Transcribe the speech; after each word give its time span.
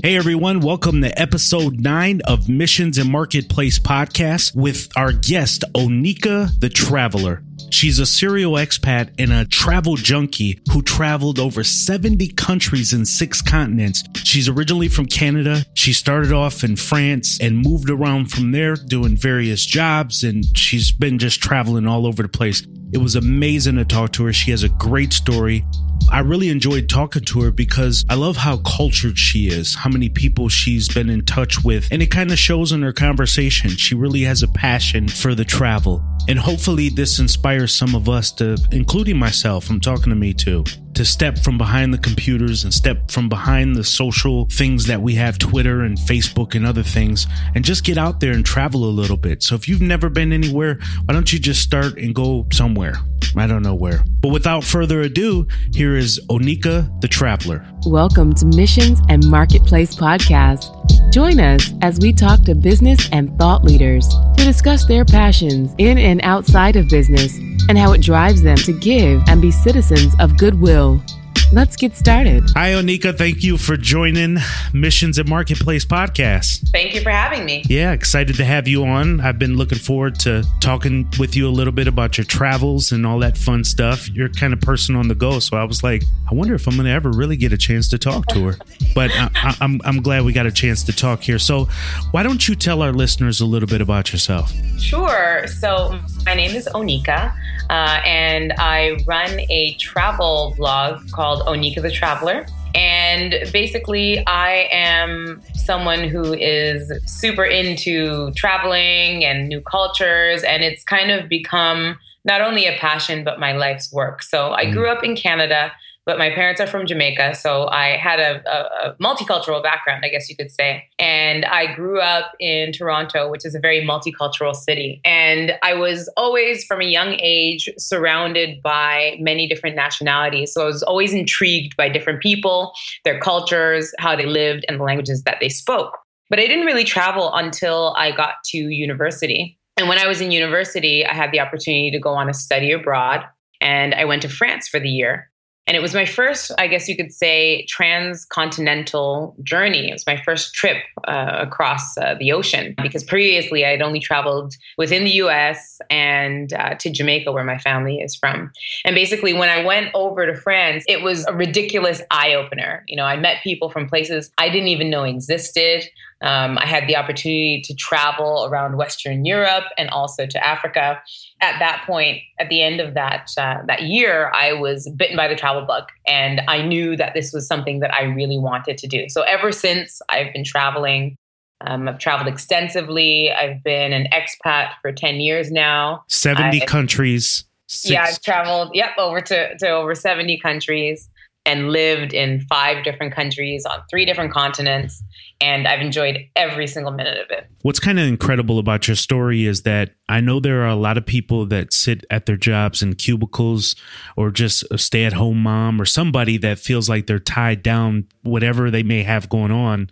Hey 0.00 0.16
everyone, 0.16 0.60
welcome 0.60 1.02
to 1.02 1.20
episode 1.20 1.80
nine 1.80 2.20
of 2.24 2.48
Missions 2.48 2.98
and 2.98 3.10
Marketplace 3.10 3.80
podcast 3.80 4.54
with 4.54 4.88
our 4.96 5.10
guest, 5.10 5.64
Oneika 5.74 6.56
the 6.60 6.68
Traveller. 6.68 7.42
She's 7.70 7.98
a 7.98 8.06
serial 8.06 8.52
expat 8.52 9.10
and 9.18 9.32
a 9.32 9.44
travel 9.44 9.96
junkie 9.96 10.60
who 10.72 10.82
traveled 10.82 11.38
over 11.38 11.62
70 11.62 12.28
countries 12.28 12.92
and 12.92 13.06
six 13.06 13.42
continents. 13.42 14.02
She's 14.16 14.48
originally 14.48 14.88
from 14.88 15.06
Canada. 15.06 15.64
She 15.74 15.92
started 15.92 16.32
off 16.32 16.64
in 16.64 16.76
France 16.76 17.38
and 17.40 17.58
moved 17.58 17.90
around 17.90 18.30
from 18.30 18.52
there 18.52 18.74
doing 18.74 19.16
various 19.16 19.64
jobs, 19.64 20.24
and 20.24 20.44
she's 20.56 20.92
been 20.92 21.18
just 21.18 21.40
traveling 21.42 21.86
all 21.86 22.06
over 22.06 22.22
the 22.22 22.28
place. 22.28 22.66
It 22.92 22.98
was 22.98 23.16
amazing 23.16 23.76
to 23.76 23.84
talk 23.84 24.12
to 24.12 24.24
her. 24.24 24.32
She 24.32 24.50
has 24.50 24.62
a 24.62 24.70
great 24.70 25.12
story. 25.12 25.64
I 26.10 26.20
really 26.20 26.48
enjoyed 26.48 26.88
talking 26.88 27.24
to 27.26 27.42
her 27.42 27.50
because 27.50 28.04
I 28.08 28.14
love 28.14 28.38
how 28.38 28.58
cultured 28.58 29.18
she 29.18 29.48
is, 29.48 29.74
how 29.74 29.90
many 29.90 30.08
people 30.08 30.48
she's 30.48 30.88
been 30.88 31.10
in 31.10 31.24
touch 31.26 31.62
with, 31.62 31.86
and 31.90 32.00
it 32.02 32.10
kind 32.10 32.30
of 32.30 32.38
shows 32.38 32.72
in 32.72 32.80
her 32.82 32.94
conversation. 32.94 33.70
She 33.70 33.94
really 33.94 34.22
has 34.22 34.42
a 34.42 34.48
passion 34.48 35.08
for 35.08 35.34
the 35.34 35.44
travel. 35.44 36.02
And 36.26 36.38
hopefully, 36.38 36.88
this 36.88 37.18
inspires 37.18 37.47
some 37.66 37.94
of 37.94 38.08
us 38.08 38.30
to, 38.32 38.56
including 38.72 39.18
myself, 39.18 39.70
I'm 39.70 39.80
talking 39.80 40.10
to 40.10 40.14
me 40.14 40.34
too, 40.34 40.64
to 40.94 41.04
step 41.04 41.38
from 41.38 41.56
behind 41.56 41.94
the 41.94 41.98
computers 41.98 42.64
and 42.64 42.74
step 42.74 43.10
from 43.10 43.28
behind 43.28 43.74
the 43.74 43.84
social 43.84 44.46
things 44.50 44.86
that 44.86 45.00
we 45.00 45.14
have 45.14 45.38
Twitter 45.38 45.82
and 45.82 45.96
Facebook 45.96 46.54
and 46.54 46.66
other 46.66 46.82
things 46.82 47.26
and 47.54 47.64
just 47.64 47.84
get 47.84 47.96
out 47.96 48.20
there 48.20 48.32
and 48.32 48.44
travel 48.44 48.84
a 48.84 48.90
little 48.90 49.16
bit. 49.16 49.42
So 49.42 49.54
if 49.54 49.68
you've 49.68 49.80
never 49.80 50.08
been 50.10 50.32
anywhere, 50.32 50.78
why 51.04 51.14
don't 51.14 51.32
you 51.32 51.38
just 51.38 51.62
start 51.62 51.98
and 51.98 52.14
go 52.14 52.46
somewhere? 52.52 52.94
I 53.36 53.46
don't 53.46 53.62
know 53.62 53.74
where. 53.74 54.02
But 54.20 54.28
without 54.28 54.64
further 54.64 55.02
ado, 55.02 55.46
here 55.72 55.96
is 55.96 56.20
Oneika 56.28 57.00
the 57.00 57.08
Traveller. 57.08 57.66
Welcome 57.86 58.34
to 58.34 58.46
Missions 58.46 59.00
and 59.08 59.28
Marketplace 59.28 59.94
Podcast. 59.94 60.74
Join 61.12 61.38
us 61.40 61.72
as 61.82 61.98
we 62.00 62.12
talk 62.12 62.42
to 62.44 62.54
business 62.54 63.08
and 63.12 63.36
thought 63.38 63.64
leaders 63.64 64.08
to 64.36 64.44
discuss 64.44 64.86
their 64.86 65.04
passions 65.04 65.74
in 65.78 65.98
and 65.98 66.20
outside 66.22 66.76
of 66.76 66.88
business 66.88 67.36
and 67.68 67.76
how 67.76 67.92
it 67.92 68.00
drives 68.00 68.42
them 68.42 68.56
to 68.56 68.72
give 68.72 69.22
and 69.28 69.42
be 69.42 69.50
citizens 69.50 70.14
of 70.20 70.38
goodwill. 70.38 71.02
Let's 71.50 71.76
get 71.76 71.96
started. 71.96 72.44
Hi, 72.54 72.72
Oneika. 72.72 73.16
Thank 73.16 73.42
you 73.42 73.56
for 73.56 73.76
joining 73.76 74.36
Missions 74.74 75.18
and 75.18 75.28
Marketplace 75.28 75.84
podcast. 75.84 76.70
Thank 76.72 76.94
you 76.94 77.00
for 77.00 77.10
having 77.10 77.46
me. 77.46 77.62
Yeah, 77.66 77.92
excited 77.92 78.36
to 78.36 78.44
have 78.44 78.68
you 78.68 78.84
on. 78.84 79.20
I've 79.20 79.38
been 79.38 79.56
looking 79.56 79.78
forward 79.78 80.18
to 80.20 80.44
talking 80.60 81.08
with 81.18 81.34
you 81.36 81.48
a 81.48 81.50
little 81.50 81.72
bit 81.72 81.88
about 81.88 82.18
your 82.18 82.26
travels 82.26 82.92
and 82.92 83.06
all 83.06 83.18
that 83.20 83.38
fun 83.38 83.64
stuff. 83.64 84.10
You're 84.10 84.28
kind 84.28 84.52
of 84.52 84.60
person 84.60 84.94
on 84.94 85.08
the 85.08 85.14
go, 85.14 85.38
so 85.38 85.56
I 85.56 85.64
was 85.64 85.82
like, 85.82 86.02
I 86.30 86.34
wonder 86.34 86.54
if 86.54 86.66
I'm 86.66 86.74
going 86.74 86.84
to 86.86 86.92
ever 86.92 87.10
really 87.10 87.36
get 87.36 87.52
a 87.52 87.58
chance 87.58 87.88
to 87.90 87.98
talk 87.98 88.26
to 88.28 88.44
her. 88.48 88.56
But 88.94 89.10
I, 89.12 89.30
I, 89.34 89.56
I'm 89.62 89.80
I'm 89.84 90.02
glad 90.02 90.24
we 90.24 90.34
got 90.34 90.44
a 90.46 90.52
chance 90.52 90.82
to 90.84 90.92
talk 90.92 91.22
here. 91.22 91.38
So, 91.38 91.68
why 92.10 92.22
don't 92.22 92.46
you 92.46 92.56
tell 92.56 92.82
our 92.82 92.92
listeners 92.92 93.40
a 93.40 93.46
little 93.46 93.68
bit 93.68 93.80
about 93.80 94.12
yourself? 94.12 94.52
Sure. 94.78 95.46
So, 95.46 95.98
my 96.26 96.34
name 96.34 96.54
is 96.54 96.68
Oneika, 96.74 97.32
uh, 97.70 98.00
and 98.04 98.52
I 98.58 98.98
run 99.06 99.40
a 99.48 99.74
travel 99.80 100.54
blog 100.56 101.10
called 101.10 101.27
Oneika 101.36 101.82
the 101.82 101.90
Traveller. 101.90 102.46
And 102.74 103.34
basically, 103.52 104.24
I 104.26 104.68
am 104.70 105.42
someone 105.54 106.04
who 106.04 106.34
is 106.34 106.92
super 107.06 107.44
into 107.44 108.30
traveling 108.32 109.24
and 109.24 109.48
new 109.48 109.60
cultures, 109.60 110.42
and 110.42 110.62
it's 110.62 110.84
kind 110.84 111.10
of 111.10 111.28
become 111.28 111.98
not 112.24 112.40
only 112.40 112.66
a 112.66 112.76
passion, 112.78 113.24
but 113.24 113.40
my 113.40 113.52
life's 113.52 113.92
work. 113.92 114.22
So, 114.22 114.52
I 114.52 114.66
mm. 114.66 114.72
grew 114.72 114.90
up 114.90 115.02
in 115.02 115.16
Canada 115.16 115.72
but 116.08 116.16
my 116.16 116.30
parents 116.30 116.58
are 116.58 116.66
from 116.66 116.86
Jamaica. 116.86 117.34
So 117.34 117.68
I 117.68 117.98
had 117.98 118.18
a, 118.18 118.42
a, 118.50 118.88
a, 118.88 118.94
multicultural 118.94 119.62
background, 119.62 120.06
I 120.06 120.08
guess 120.08 120.30
you 120.30 120.34
could 120.34 120.50
say. 120.50 120.88
And 120.98 121.44
I 121.44 121.74
grew 121.74 122.00
up 122.00 122.32
in 122.40 122.72
Toronto, 122.72 123.30
which 123.30 123.44
is 123.44 123.54
a 123.54 123.60
very 123.60 123.86
multicultural 123.86 124.56
city. 124.56 125.02
And 125.04 125.52
I 125.62 125.74
was 125.74 126.10
always, 126.16 126.64
from 126.64 126.80
a 126.80 126.86
young 126.86 127.18
age, 127.20 127.68
surrounded 127.76 128.62
by 128.62 129.18
many 129.20 129.46
different 129.46 129.76
nationalities. 129.76 130.54
So 130.54 130.62
I 130.62 130.64
was 130.64 130.82
always 130.82 131.12
intrigued 131.12 131.76
by 131.76 131.90
different 131.90 132.22
people, 132.22 132.72
their 133.04 133.20
cultures, 133.20 133.92
how 133.98 134.16
they 134.16 134.24
lived, 134.24 134.64
and 134.66 134.80
the 134.80 134.84
languages 134.84 135.24
that 135.24 135.36
they 135.42 135.50
spoke. 135.50 135.98
But 136.30 136.40
I 136.40 136.46
didn't 136.46 136.64
really 136.64 136.84
travel 136.84 137.34
until 137.34 137.94
I 137.98 138.12
got 138.12 138.36
to 138.46 138.56
university. 138.56 139.58
And 139.76 139.90
when 139.90 139.98
I 139.98 140.08
was 140.08 140.22
in 140.22 140.30
university, 140.30 141.04
I 141.04 141.12
had 141.12 141.32
the 141.32 141.40
opportunity 141.40 141.90
to 141.90 141.98
go 141.98 142.14
on 142.14 142.30
a 142.30 142.34
study 142.34 142.72
abroad. 142.72 143.26
And 143.60 143.92
I 143.92 144.06
went 144.06 144.22
to 144.22 144.30
France 144.30 144.68
for 144.68 144.80
the 144.80 144.88
year. 144.88 145.30
And 145.68 145.76
it 145.76 145.80
was 145.80 145.92
my 145.92 146.06
first, 146.06 146.50
I 146.56 146.66
guess 146.66 146.88
you 146.88 146.96
could 146.96 147.12
say, 147.12 147.66
transcontinental 147.66 149.36
journey. 149.42 149.90
It 149.90 149.92
was 149.92 150.06
my 150.06 150.16
first 150.16 150.54
trip 150.54 150.78
uh, 151.06 151.36
across 151.40 151.98
uh, 151.98 152.14
the 152.18 152.32
ocean 152.32 152.74
because 152.82 153.04
previously 153.04 153.66
I 153.66 153.72
had 153.72 153.82
only 153.82 154.00
traveled 154.00 154.54
within 154.78 155.04
the 155.04 155.10
US 155.10 155.78
and 155.90 156.54
uh, 156.54 156.76
to 156.76 156.88
Jamaica, 156.88 157.32
where 157.32 157.44
my 157.44 157.58
family 157.58 157.98
is 157.98 158.16
from. 158.16 158.50
And 158.86 158.94
basically, 158.94 159.34
when 159.34 159.50
I 159.50 159.62
went 159.62 159.90
over 159.92 160.24
to 160.24 160.34
France, 160.34 160.84
it 160.88 161.02
was 161.02 161.26
a 161.26 161.34
ridiculous 161.34 162.00
eye 162.10 162.32
opener. 162.32 162.82
You 162.88 162.96
know, 162.96 163.04
I 163.04 163.16
met 163.18 163.42
people 163.44 163.68
from 163.68 163.90
places 163.90 164.30
I 164.38 164.48
didn't 164.48 164.68
even 164.68 164.88
know 164.88 165.04
existed. 165.04 165.84
Um, 166.20 166.58
I 166.58 166.66
had 166.66 166.88
the 166.88 166.96
opportunity 166.96 167.62
to 167.64 167.74
travel 167.74 168.48
around 168.50 168.76
Western 168.76 169.24
Europe 169.24 169.64
and 169.76 169.88
also 169.90 170.26
to 170.26 170.44
Africa. 170.44 171.00
At 171.40 171.58
that 171.60 171.84
point, 171.86 172.22
at 172.40 172.48
the 172.48 172.60
end 172.60 172.80
of 172.80 172.94
that 172.94 173.30
uh, 173.38 173.58
that 173.66 173.82
year, 173.82 174.30
I 174.34 174.52
was 174.52 174.90
bitten 174.96 175.16
by 175.16 175.28
the 175.28 175.36
travel 175.36 175.64
bug, 175.64 175.84
and 176.06 176.40
I 176.48 176.62
knew 176.62 176.96
that 176.96 177.14
this 177.14 177.32
was 177.32 177.46
something 177.46 177.78
that 177.80 177.94
I 177.94 178.02
really 178.02 178.38
wanted 178.38 178.78
to 178.78 178.88
do. 178.88 179.08
So 179.08 179.22
ever 179.22 179.52
since, 179.52 180.02
I've 180.08 180.32
been 180.32 180.44
traveling. 180.44 181.16
Um, 181.60 181.88
I've 181.88 181.98
traveled 181.98 182.28
extensively. 182.28 183.32
I've 183.32 183.62
been 183.64 183.92
an 183.92 184.06
expat 184.12 184.72
for 184.80 184.92
ten 184.92 185.16
years 185.16 185.50
now. 185.50 186.04
Seventy 186.08 186.62
I, 186.62 186.66
countries. 186.66 187.44
Six. 187.68 187.92
Yeah, 187.92 188.04
I've 188.04 188.20
traveled. 188.22 188.70
Yep, 188.74 188.90
over 188.98 189.20
to 189.20 189.58
to 189.58 189.68
over 189.68 189.94
seventy 189.94 190.38
countries 190.38 191.08
and 191.48 191.70
lived 191.70 192.12
in 192.12 192.40
five 192.40 192.84
different 192.84 193.14
countries 193.14 193.64
on 193.64 193.80
three 193.88 194.04
different 194.04 194.30
continents. 194.30 195.02
And 195.40 195.66
I've 195.66 195.80
enjoyed 195.80 196.18
every 196.36 196.66
single 196.66 196.92
minute 196.92 197.16
of 197.16 197.30
it. 197.30 197.46
What's 197.62 197.80
kind 197.80 197.98
of 197.98 198.06
incredible 198.06 198.58
about 198.58 198.86
your 198.86 198.96
story 198.96 199.46
is 199.46 199.62
that 199.62 199.94
I 200.10 200.20
know 200.20 200.40
there 200.40 200.62
are 200.62 200.68
a 200.68 200.74
lot 200.74 200.98
of 200.98 201.06
people 201.06 201.46
that 201.46 201.72
sit 201.72 202.04
at 202.10 202.26
their 202.26 202.36
jobs 202.36 202.82
in 202.82 202.96
cubicles 202.96 203.76
or 204.14 204.30
just 204.30 204.62
a 204.70 204.76
stay 204.76 205.04
at 205.04 205.14
home 205.14 205.42
mom 205.42 205.80
or 205.80 205.86
somebody 205.86 206.36
that 206.38 206.58
feels 206.58 206.88
like 206.88 207.06
they're 207.06 207.18
tied 207.18 207.62
down, 207.62 208.08
whatever 208.22 208.70
they 208.70 208.82
may 208.82 209.02
have 209.02 209.30
going 209.30 209.52
on. 209.52 209.88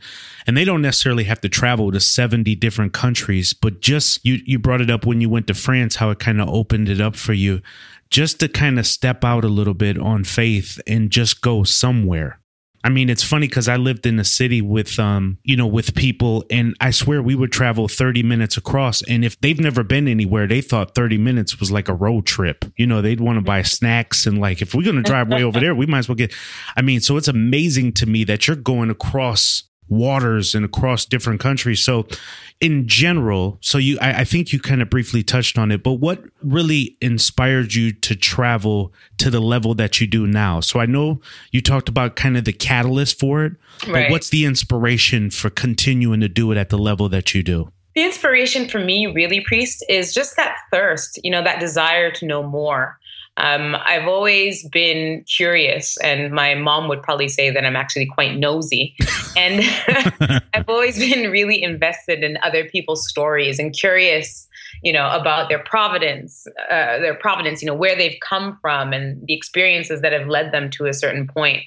And 0.47 0.59
they 0.59 0.65
don't 0.65 0.83
necessarily 0.83 1.25
have 1.25 1.41
to 1.41 1.49
travel 1.49 1.91
to 1.91 2.01
70 2.01 2.55
different 2.57 2.93
countries, 2.93 3.55
but 3.55 3.81
just 3.81 4.25
you, 4.27 4.41
you 4.45 4.59
brought 4.59 4.83
it 4.83 4.91
up 4.91 5.07
when 5.07 5.23
you 5.23 5.31
went 5.31 5.47
to 5.47 5.55
France, 5.55 5.97
how 5.97 6.11
it 6.11 6.19
kind 6.19 6.41
of 6.41 6.51
opened 6.51 6.91
it 6.91 7.01
up 7.01 7.17
for 7.17 7.33
you 7.33 7.63
just 8.11 8.41
to 8.41 8.49
kind 8.49 8.79
of 8.79 8.87
step 8.87 9.25
out 9.25 9.45
a 9.45 9.49
little 9.49 9.75
bit 9.75 9.99
on 9.99 10.25
faith 10.25 10.81
and 10.87 11.11
just 11.11 11.41
go 11.41 11.65
somewhere. 11.65 12.41
I 12.87 12.89
mean, 12.89 13.11
it's 13.11 13.25
funny 13.25 13.49
because 13.49 13.67
I 13.67 13.79
lived 13.79 14.07
in 14.07 14.17
a 14.21 14.25
city 14.25 14.63
with, 14.63 15.01
um, 15.01 15.39
you 15.43 15.57
know, 15.57 15.67
with 15.67 15.97
people, 15.97 16.45
and 16.53 16.77
I 16.81 16.93
swear 16.93 17.21
we 17.21 17.35
would 17.35 17.51
travel 17.51 17.89
30 17.89 18.23
minutes 18.23 18.57
across. 18.57 19.03
And 19.03 19.25
if 19.25 19.41
they've 19.41 19.59
never 19.59 19.83
been 19.83 20.07
anywhere, 20.07 20.47
they 20.47 20.61
thought 20.61 20.95
30 20.95 21.19
minutes 21.19 21.59
was 21.59 21.73
like 21.73 21.89
a 21.89 21.95
road 21.95 22.27
trip. 22.27 22.65
You 22.77 22.87
know, 22.87 23.03
they'd 23.03 23.21
want 23.21 23.39
to 23.39 23.43
buy 23.43 23.63
snacks 23.63 24.25
and 24.25 24.41
like, 24.41 24.63
if 24.63 24.73
we're 24.73 24.85
going 24.85 24.97
to 24.97 25.03
drive 25.03 25.27
way 25.27 25.43
over 25.43 25.59
there, 25.61 25.75
we 25.75 25.87
might 25.87 25.99
as 25.99 26.09
well 26.09 26.15
get. 26.15 26.33
I 26.77 26.83
mean, 26.83 27.01
so 27.01 27.17
it's 27.17 27.27
amazing 27.27 27.95
to 27.95 28.07
me 28.07 28.23
that 28.23 28.47
you're 28.47 28.55
going 28.55 28.91
across 28.91 29.65
waters 29.89 30.55
and 30.55 30.65
across 30.65 31.05
different 31.05 31.41
countries. 31.41 31.85
So, 31.85 32.07
in 32.61 32.89
general, 32.89 33.59
so 33.61 33.79
you, 33.79 33.99
I, 34.01 34.21
I, 34.21 34.25
think 34.25 34.53
you 34.53 34.59
kind 34.59 34.81
of 34.81 34.89
briefly 34.89 35.23
touched 35.23 35.59
on 35.59 35.71
it, 35.71 35.83
but 35.83 35.95
what 35.95 36.25
really 36.43 36.97
inspired 37.01 37.75
you 37.75 37.93
to 37.93 38.17
travel 38.17 38.95
to 39.19 39.31
the 39.31 39.41
level 39.41 39.75
that 39.75 40.01
you 40.01 40.07
do 40.07 40.27
now? 40.27 40.61
So, 40.61 40.81
I 40.81 40.87
know 40.87 41.21
you 41.53 41.61
talked 41.61 41.89
about 41.89 42.17
kind 42.17 42.37
of 42.37 42.45
the 42.45 42.53
catalyst 42.53 43.19
for 43.19 43.45
it, 43.45 43.53
right. 43.87 44.07
but 44.07 44.11
what's 44.11 44.31
the 44.31 44.45
inspiration 44.45 45.31
for 45.31 45.51
continuing 45.51 46.21
to 46.21 46.29
do 46.29 46.51
it 46.53 46.59
at 46.59 46.71
the 46.71 46.79
level 46.79 47.09
that 47.11 47.35
you 47.35 47.43
do? 47.43 47.71
The 47.95 48.05
inspiration 48.05 48.69
for 48.69 48.79
me, 48.79 49.07
really, 49.07 49.41
Priest, 49.41 49.83
is 49.89 50.13
just 50.13 50.37
that 50.37 50.57
thirst, 50.71 51.19
you 51.25 51.31
know, 51.31 51.43
that 51.43 51.61
desire 51.61 52.11
to 52.11 52.27
know 52.27 52.43
more. 52.43 52.99
Um, 53.37 53.77
I've 53.85 54.09
always 54.09 54.67
been 54.69 55.25
curious, 55.25 55.97
and 55.99 56.33
my 56.33 56.55
mom 56.55 56.89
would 56.89 57.03
probably 57.03 57.29
say 57.29 57.51
that 57.51 57.65
I'm 57.65 57.77
actually 57.77 58.07
quite 58.07 58.37
nosy. 58.37 58.95
and 59.37 59.63
I've 60.55 60.69
always 60.69 60.99
been 60.99 61.31
really 61.31 61.63
invested 61.63 62.23
in 62.23 62.39
other 62.43 62.65
people's 62.65 63.07
stories 63.09 63.59
and 63.59 63.75
curious, 63.75 64.49
you 64.83 64.93
know, 64.93 65.11
about 65.11 65.49
their 65.49 65.59
providence, 65.59 66.47
uh, 66.71 66.99
their 66.99 67.15
providence, 67.15 67.63
you 67.63 67.67
know, 67.67 67.75
where 67.75 67.97
they've 67.97 68.19
come 68.21 68.59
from 68.61 68.93
and 68.93 69.27
the 69.27 69.35
experiences 69.35 70.01
that 70.01 70.13
have 70.13 70.29
led 70.29 70.53
them 70.53 70.71
to 70.71 70.87
a 70.87 70.95
certain 70.95 71.27
point. 71.27 71.63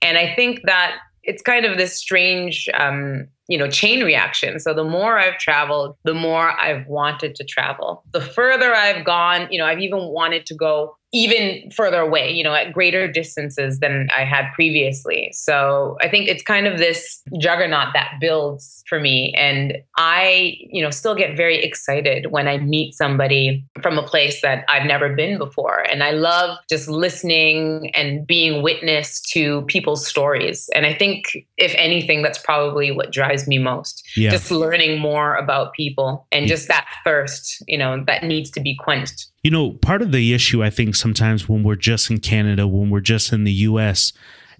And 0.00 0.18
I 0.18 0.34
think 0.34 0.62
that 0.64 0.96
it's 1.22 1.42
kind 1.42 1.64
of 1.64 1.78
this 1.78 1.96
strange 1.96 2.68
um, 2.74 3.28
you 3.48 3.58
know, 3.58 3.68
chain 3.68 4.04
reaction. 4.04 4.58
So 4.60 4.72
the 4.72 4.84
more 4.84 5.18
I've 5.18 5.38
traveled, 5.38 5.96
the 6.04 6.14
more 6.14 6.58
I've 6.60 6.86
wanted 6.86 7.34
to 7.36 7.44
travel. 7.44 8.04
The 8.12 8.20
further 8.20 8.74
I've 8.74 9.04
gone, 9.04 9.48
you 9.50 9.58
know, 9.58 9.66
I've 9.66 9.80
even 9.80 10.08
wanted 10.08 10.46
to 10.46 10.54
go 10.54 10.96
even 11.14 11.70
further 11.70 12.00
away, 12.00 12.30
you 12.30 12.42
know, 12.42 12.54
at 12.54 12.72
greater 12.72 13.06
distances 13.06 13.80
than 13.80 14.08
I 14.16 14.24
had 14.24 14.50
previously. 14.54 15.30
So 15.34 15.98
I 16.00 16.08
think 16.08 16.26
it's 16.26 16.42
kind 16.42 16.66
of 16.66 16.78
this 16.78 17.22
juggernaut 17.38 17.88
that 17.92 18.14
builds 18.18 18.82
for 18.88 18.98
me. 18.98 19.34
And 19.36 19.76
I, 19.98 20.56
you 20.70 20.82
know, 20.82 20.88
still 20.88 21.14
get 21.14 21.36
very 21.36 21.62
excited 21.62 22.30
when 22.30 22.48
I 22.48 22.56
meet 22.56 22.94
somebody 22.94 23.62
from 23.82 23.98
a 23.98 24.02
place 24.02 24.40
that 24.40 24.64
I've 24.70 24.86
never 24.86 25.14
been 25.14 25.36
before. 25.36 25.80
And 25.80 26.02
I 26.02 26.12
love 26.12 26.56
just 26.70 26.88
listening 26.88 27.90
and 27.94 28.26
being 28.26 28.62
witness 28.62 29.20
to 29.32 29.62
people's 29.62 30.06
stories. 30.06 30.70
And 30.74 30.86
I 30.86 30.94
think, 30.94 31.46
if 31.58 31.74
anything, 31.76 32.22
that's 32.22 32.38
probably 32.38 32.90
what 32.90 33.12
drives 33.12 33.31
me 33.46 33.58
most. 33.58 34.06
Yeah. 34.16 34.30
Just 34.30 34.50
learning 34.50 34.98
more 34.98 35.36
about 35.36 35.72
people 35.72 36.26
and 36.32 36.46
just 36.46 36.68
that 36.68 36.86
thirst, 37.04 37.62
you 37.66 37.78
know, 37.78 38.02
that 38.06 38.24
needs 38.24 38.50
to 38.52 38.60
be 38.60 38.76
quenched. 38.76 39.26
You 39.42 39.50
know, 39.50 39.72
part 39.72 40.02
of 40.02 40.12
the 40.12 40.32
issue 40.34 40.62
I 40.62 40.70
think 40.70 40.94
sometimes 40.94 41.48
when 41.48 41.62
we're 41.62 41.76
just 41.76 42.10
in 42.10 42.18
Canada, 42.20 42.66
when 42.66 42.90
we're 42.90 43.00
just 43.00 43.32
in 43.32 43.44
the 43.44 43.52
US, 43.52 44.12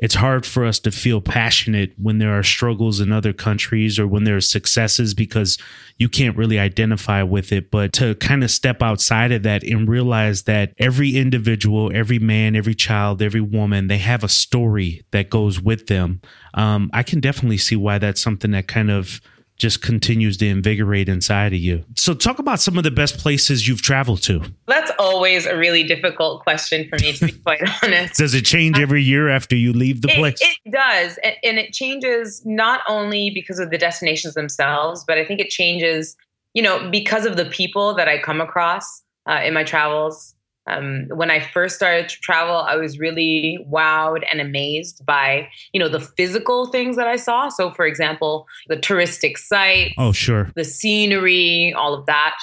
it's 0.03 0.17
hard 0.17 0.45
for 0.45 0.65
us 0.65 0.81
to 0.81 0.91
feel 0.91 1.21
passionate 1.21 1.93
when 1.97 2.19
there 2.19 2.37
are 2.37 2.43
struggles 2.43 2.99
in 2.99 3.13
other 3.13 3.33
countries 3.33 4.01
or 4.01 4.07
when 4.09 4.25
there 4.25 4.35
are 4.35 4.41
successes 4.41 5.15
because 5.15 5.59
you 5.97 6.09
can't 6.09 6.37
really 6.37 6.59
identify 6.59 7.23
with 7.23 7.53
it. 7.53 7.71
But 7.71 7.93
to 7.95 8.17
kind 8.17 8.43
of 8.43 8.51
step 8.51 8.83
outside 8.83 9.31
of 9.31 9.45
that 9.45 9.63
and 9.63 9.89
realize 9.89 10.43
that 10.43 10.73
every 10.77 11.17
individual, 11.17 11.93
every 11.95 12.19
man, 12.19 12.57
every 12.57 12.75
child, 12.75 13.23
every 13.23 13.41
woman, 13.41 13.87
they 13.87 13.99
have 13.99 14.25
a 14.25 14.29
story 14.29 15.05
that 15.13 15.31
goes 15.31 15.61
with 15.61 15.87
them. 15.87 16.21
Um, 16.55 16.91
I 16.93 17.05
can 17.05 17.21
definitely 17.21 17.59
see 17.59 17.77
why 17.77 17.99
that's 17.99 18.21
something 18.21 18.51
that 18.51 18.67
kind 18.67 18.91
of 18.91 19.21
just 19.63 19.81
continues 19.81 20.37
to 20.39 20.47
invigorate 20.47 21.09
inside 21.09 21.53
of 21.53 21.61
you. 21.61 21.85
So, 21.97 22.15
talk 22.15 22.41
about 22.41 22.59
some 22.61 22.77
of 22.77 22.83
the 22.83 22.91
best 22.91 23.17
places 23.19 23.69
you've 23.69 23.81
traveled 23.81 24.21
to. 24.23 24.43
That's 24.67 24.91
always 24.99 25.47
a 25.47 25.57
really 25.57 25.85
difficult 25.85 26.43
question 26.43 26.89
for 26.89 26.99
me, 26.99 27.13
to 27.13 27.27
be 27.27 27.33
quite 27.47 27.61
honest. 27.81 28.17
Does 28.17 28.35
it 28.35 28.45
change 28.45 28.81
every 28.81 29.05
year 29.05 29.29
after 29.29 29.55
you 29.55 29.73
leave 29.73 30.03
the 30.03 30.11
it, 30.11 30.17
place? 30.17 30.39
It 30.41 30.73
does. 30.73 31.17
And 31.45 31.59
it 31.59 31.73
changes 31.73 32.43
not 32.45 32.81
only 32.89 33.31
because 33.31 33.61
of 33.61 33.71
the 33.71 33.79
destinations 33.79 34.35
themselves, 34.35 35.05
but 35.07 35.17
I 35.17 35.25
think 35.25 35.39
it 35.39 35.49
changes, 35.49 36.17
you 36.55 36.63
know, 36.63 36.91
because 36.91 37.25
of 37.25 37.37
the 37.37 37.45
people 37.45 37.95
that 37.95 38.09
I 38.09 38.19
come 38.19 38.41
across 38.41 39.03
uh, 39.27 39.43
in 39.45 39.55
my 39.55 39.63
travels. 39.63 40.35
Um, 40.67 41.07
when 41.09 41.31
I 41.31 41.41
first 41.41 41.77
started 41.77 42.09
to 42.09 42.17
travel, 42.21 42.57
I 42.57 42.77
was 42.77 42.99
really 42.99 43.65
wowed 43.71 44.23
and 44.31 44.41
amazed 44.41 45.05
by, 45.05 45.49
you 45.73 45.81
know, 45.81 45.89
the 45.89 46.01
physical 46.01 46.67
things 46.67 46.97
that 46.97 47.09
I 47.09 47.17
saw. 47.17 47.49
So, 47.49 47.73
for 47.73 47.85
example, 47.85 48.47
the 48.69 48.77
touristic 48.77 49.39
sites. 49.39 49.95
Oh, 49.99 50.13
sure. 50.13 50.51
The 50.55 50.65
scenery, 50.65 51.75
all 51.77 51.95
of 51.95 52.07
that. 52.07 52.37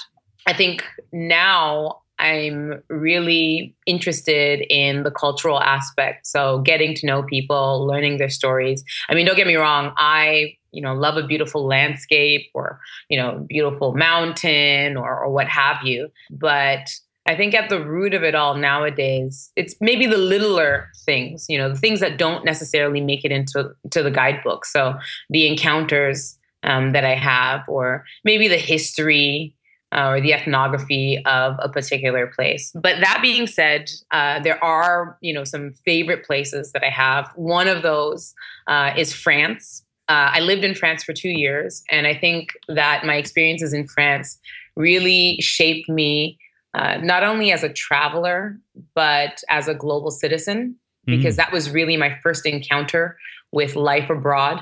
I 0.48 0.54
think 0.54 0.84
now 1.14 2.02
I'm 2.18 2.84
really 2.90 3.76
interested 3.86 4.66
in 4.70 5.04
the 5.04 5.12
cultural 5.12 5.62
aspect. 5.62 6.28
So, 6.28 6.60
getting 6.60 6.94
to 6.96 7.06
know 7.06 7.24
people, 7.24 7.86
learning 7.88 8.18
their 8.18 8.30
stories. 8.30 8.84
I 9.10 9.16
mean, 9.16 9.26
don't 9.26 9.38
get 9.38 9.48
me 9.48 9.56
wrong. 9.56 9.94
I 9.98 10.56
you 10.72 10.82
know 10.84 10.94
love 10.94 11.18
a 11.18 11.26
beautiful 11.26 11.66
landscape 11.66 12.48
or 12.54 12.80
you 13.10 13.18
know 13.18 13.44
beautiful 13.50 13.96
mountain 13.96 14.98
or, 14.98 15.24
or 15.24 15.32
what 15.32 15.48
have 15.48 15.78
you 15.84 16.10
but 16.30 16.92
I 17.26 17.36
think 17.36 17.54
at 17.54 17.70
the 17.70 17.84
root 17.86 18.14
of 18.14 18.24
it 18.24 18.34
all 18.34 18.56
nowadays, 18.56 19.52
it's 19.56 19.76
maybe 19.80 20.08
the 20.08 20.18
littler 20.18 20.90
things, 21.06 21.46
you 21.48 21.58
know, 21.58 21.70
the 21.70 21.78
things 21.78 22.00
that 22.00 22.18
don't 22.18 22.44
necessarily 22.44 23.02
make 23.02 23.24
it 23.24 23.32
into 23.32 23.72
to 23.92 24.02
the 24.04 24.12
guidebook. 24.12 24.66
So 24.66 24.96
the 25.30 25.48
encounters 25.48 26.38
um, 26.64 26.92
that 26.94 27.06
I 27.06 27.16
have, 27.16 27.62
or 27.68 28.04
maybe 28.24 28.48
the 28.48 28.58
history 28.58 29.56
uh, 29.92 30.10
or 30.10 30.22
the 30.22 30.34
ethnography 30.34 31.22
of 31.26 31.56
a 31.60 31.70
particular 31.70 32.28
place. 32.28 32.72
But 32.74 33.00
that 33.00 33.20
being 33.22 33.48
said, 33.48 33.90
uh, 34.12 34.40
there 34.40 34.64
are, 34.64 35.18
you 35.22 35.34
know, 35.34 35.44
some 35.44 35.74
favorite 35.86 36.26
places 36.26 36.72
that 36.74 36.84
I 36.84 36.90
have. 36.90 37.32
One 37.36 37.68
of 37.68 37.82
those 37.82 38.34
uh, 38.68 38.94
is 38.96 39.14
France. 39.14 39.84
Uh, 40.08 40.32
I 40.34 40.40
lived 40.40 40.64
in 40.64 40.76
France 40.76 41.04
for 41.04 41.14
two 41.14 41.30
years, 41.30 41.84
and 41.90 42.08
I 42.08 42.16
think 42.16 42.50
that 42.68 43.06
my 43.06 43.16
experiences 43.16 43.74
in 43.74 43.88
France 43.88 44.40
really 44.76 45.38
shaped 45.42 45.90
me 45.90 46.38
uh, 46.74 46.98
not 47.02 47.24
only 47.24 47.52
as 47.52 47.64
a 47.64 47.70
traveler, 47.70 48.58
but 48.96 49.42
as 49.50 49.68
a 49.68 49.74
global 49.74 50.12
citizen, 50.12 50.76
because 51.06 51.36
mm. 51.36 51.38
that 51.38 51.52
was 51.52 51.72
really 51.72 51.98
my 51.98 52.18
first 52.22 52.46
encounter 52.46 53.18
with 53.52 53.76
life 53.76 54.10
abroad. 54.10 54.62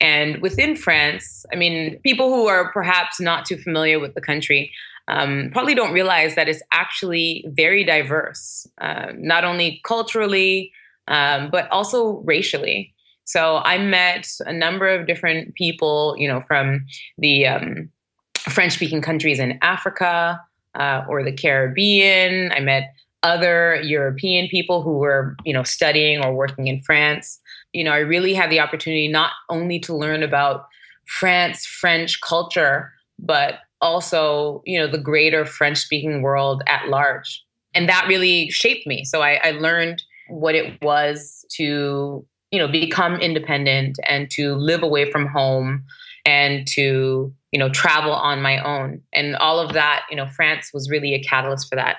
And 0.00 0.42
within 0.42 0.76
France, 0.76 1.46
I 1.52 1.56
mean, 1.56 1.98
people 2.00 2.28
who 2.28 2.46
are 2.46 2.72
perhaps 2.72 3.20
not 3.20 3.46
too 3.46 3.56
familiar 3.56 4.00
with 4.00 4.14
the 4.14 4.20
country 4.20 4.72
um, 5.06 5.50
probably 5.52 5.74
don't 5.74 5.92
realize 5.92 6.34
that 6.34 6.48
it's 6.48 6.62
actually 6.72 7.44
very 7.48 7.84
diverse, 7.84 8.66
uh, 8.80 9.12
not 9.16 9.44
only 9.44 9.80
culturally, 9.84 10.72
um, 11.08 11.50
but 11.50 11.70
also 11.70 12.22
racially. 12.24 12.92
So 13.24 13.58
I 13.58 13.78
met 13.78 14.28
a 14.40 14.52
number 14.52 14.88
of 14.88 15.06
different 15.06 15.54
people, 15.54 16.14
you 16.18 16.26
know, 16.26 16.40
from 16.42 16.86
the 17.18 17.46
um, 17.46 17.90
French 18.38 18.72
speaking 18.72 19.00
countries 19.00 19.38
in 19.38 19.58
Africa, 19.62 20.40
uh, 20.74 21.04
or 21.08 21.22
the 21.22 21.32
Caribbean. 21.32 22.52
I 22.52 22.60
met 22.60 22.94
other 23.22 23.80
European 23.82 24.48
people 24.48 24.82
who 24.82 24.98
were, 24.98 25.36
you 25.44 25.52
know, 25.52 25.62
studying 25.62 26.22
or 26.22 26.34
working 26.34 26.66
in 26.66 26.80
France. 26.82 27.40
You 27.72 27.82
know, 27.82 27.92
I 27.92 27.98
really 27.98 28.34
had 28.34 28.50
the 28.50 28.60
opportunity 28.60 29.08
not 29.08 29.32
only 29.48 29.78
to 29.80 29.96
learn 29.96 30.22
about 30.22 30.66
France, 31.06 31.64
French 31.64 32.20
culture, 32.20 32.92
but 33.18 33.60
also, 33.80 34.62
you 34.66 34.78
know, 34.78 34.86
the 34.86 34.98
greater 34.98 35.44
French 35.44 35.78
speaking 35.78 36.22
world 36.22 36.62
at 36.66 36.88
large. 36.88 37.42
And 37.74 37.88
that 37.88 38.06
really 38.08 38.50
shaped 38.50 38.86
me. 38.86 39.04
So 39.04 39.22
I, 39.22 39.40
I 39.42 39.50
learned 39.52 40.02
what 40.28 40.54
it 40.54 40.80
was 40.82 41.44
to, 41.56 42.24
you 42.50 42.58
know, 42.58 42.68
become 42.68 43.16
independent 43.16 43.98
and 44.08 44.30
to 44.30 44.54
live 44.54 44.82
away 44.82 45.10
from 45.10 45.26
home 45.26 45.84
and 46.24 46.66
to 46.68 47.32
you 47.52 47.58
know 47.58 47.68
travel 47.68 48.12
on 48.12 48.42
my 48.42 48.58
own. 48.58 49.00
And 49.12 49.36
all 49.36 49.60
of 49.60 49.72
that 49.72 50.04
you 50.10 50.16
know 50.16 50.26
france 50.28 50.70
was 50.72 50.90
really 50.90 51.14
a 51.14 51.22
catalyst 51.22 51.68
for 51.68 51.76
that. 51.76 51.96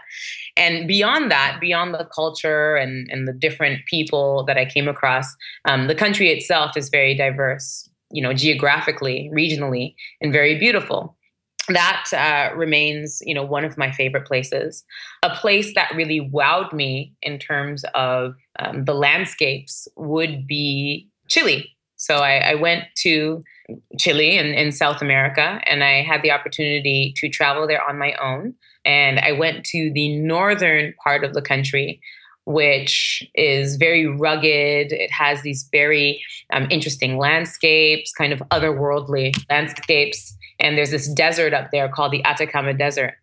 And 0.57 0.87
beyond 0.87 1.31
that 1.31 1.57
beyond 1.59 1.93
the 1.93 2.07
culture 2.13 2.75
and 2.75 3.09
and 3.11 3.27
the 3.27 3.33
different 3.33 3.85
people 3.85 4.43
that 4.45 4.57
i 4.57 4.65
came 4.65 4.87
across 4.87 5.27
um, 5.65 5.87
the 5.87 5.95
country 5.95 6.29
itself 6.29 6.77
is 6.77 6.89
very 6.89 7.13
diverse 7.15 7.89
you 8.11 8.21
know 8.21 8.33
geographically 8.33 9.29
regionally 9.33 9.95
and 10.21 10.31
very 10.31 10.57
beautiful. 10.57 11.15
That 11.69 12.05
uh, 12.13 12.55
remains 12.55 13.21
you 13.25 13.33
know 13.33 13.43
one 13.43 13.65
of 13.65 13.77
my 13.77 13.91
favorite 13.91 14.25
places. 14.25 14.83
A 15.23 15.29
place 15.35 15.73
that 15.75 15.93
really 15.95 16.21
wowed 16.33 16.71
me 16.73 17.13
in 17.21 17.39
terms 17.39 17.83
of 17.93 18.35
um, 18.59 18.85
the 18.85 18.93
landscapes 18.93 19.87
would 19.95 20.47
be 20.47 21.09
chile. 21.27 21.69
So 21.97 22.17
I, 22.17 22.51
I 22.51 22.55
went 22.55 22.83
to 22.97 23.43
Chile 23.99 24.37
in, 24.37 24.47
in 24.47 24.71
South 24.71 25.01
America, 25.01 25.59
and 25.65 25.83
I 25.83 26.03
had 26.03 26.21
the 26.21 26.31
opportunity 26.31 27.13
to 27.17 27.29
travel 27.29 27.67
there 27.67 27.87
on 27.87 27.97
my 27.97 28.13
own. 28.21 28.53
And 28.83 29.19
I 29.19 29.31
went 29.31 29.65
to 29.65 29.91
the 29.93 30.15
northern 30.17 30.93
part 31.03 31.23
of 31.23 31.33
the 31.33 31.41
country, 31.41 31.99
which 32.45 33.27
is 33.33 33.77
very 33.77 34.05
rugged. 34.05 34.91
It 34.91 35.11
has 35.11 35.41
these 35.41 35.67
very 35.71 36.23
um, 36.53 36.67
interesting 36.69 37.17
landscapes, 37.17 38.11
kind 38.13 38.31
of 38.31 38.39
otherworldly 38.51 39.35
landscapes. 39.49 40.37
And 40.59 40.77
there's 40.77 40.91
this 40.91 41.09
desert 41.09 41.53
up 41.53 41.71
there 41.71 41.89
called 41.89 42.11
the 42.11 42.23
Atacama 42.23 42.73
Desert 42.73 43.15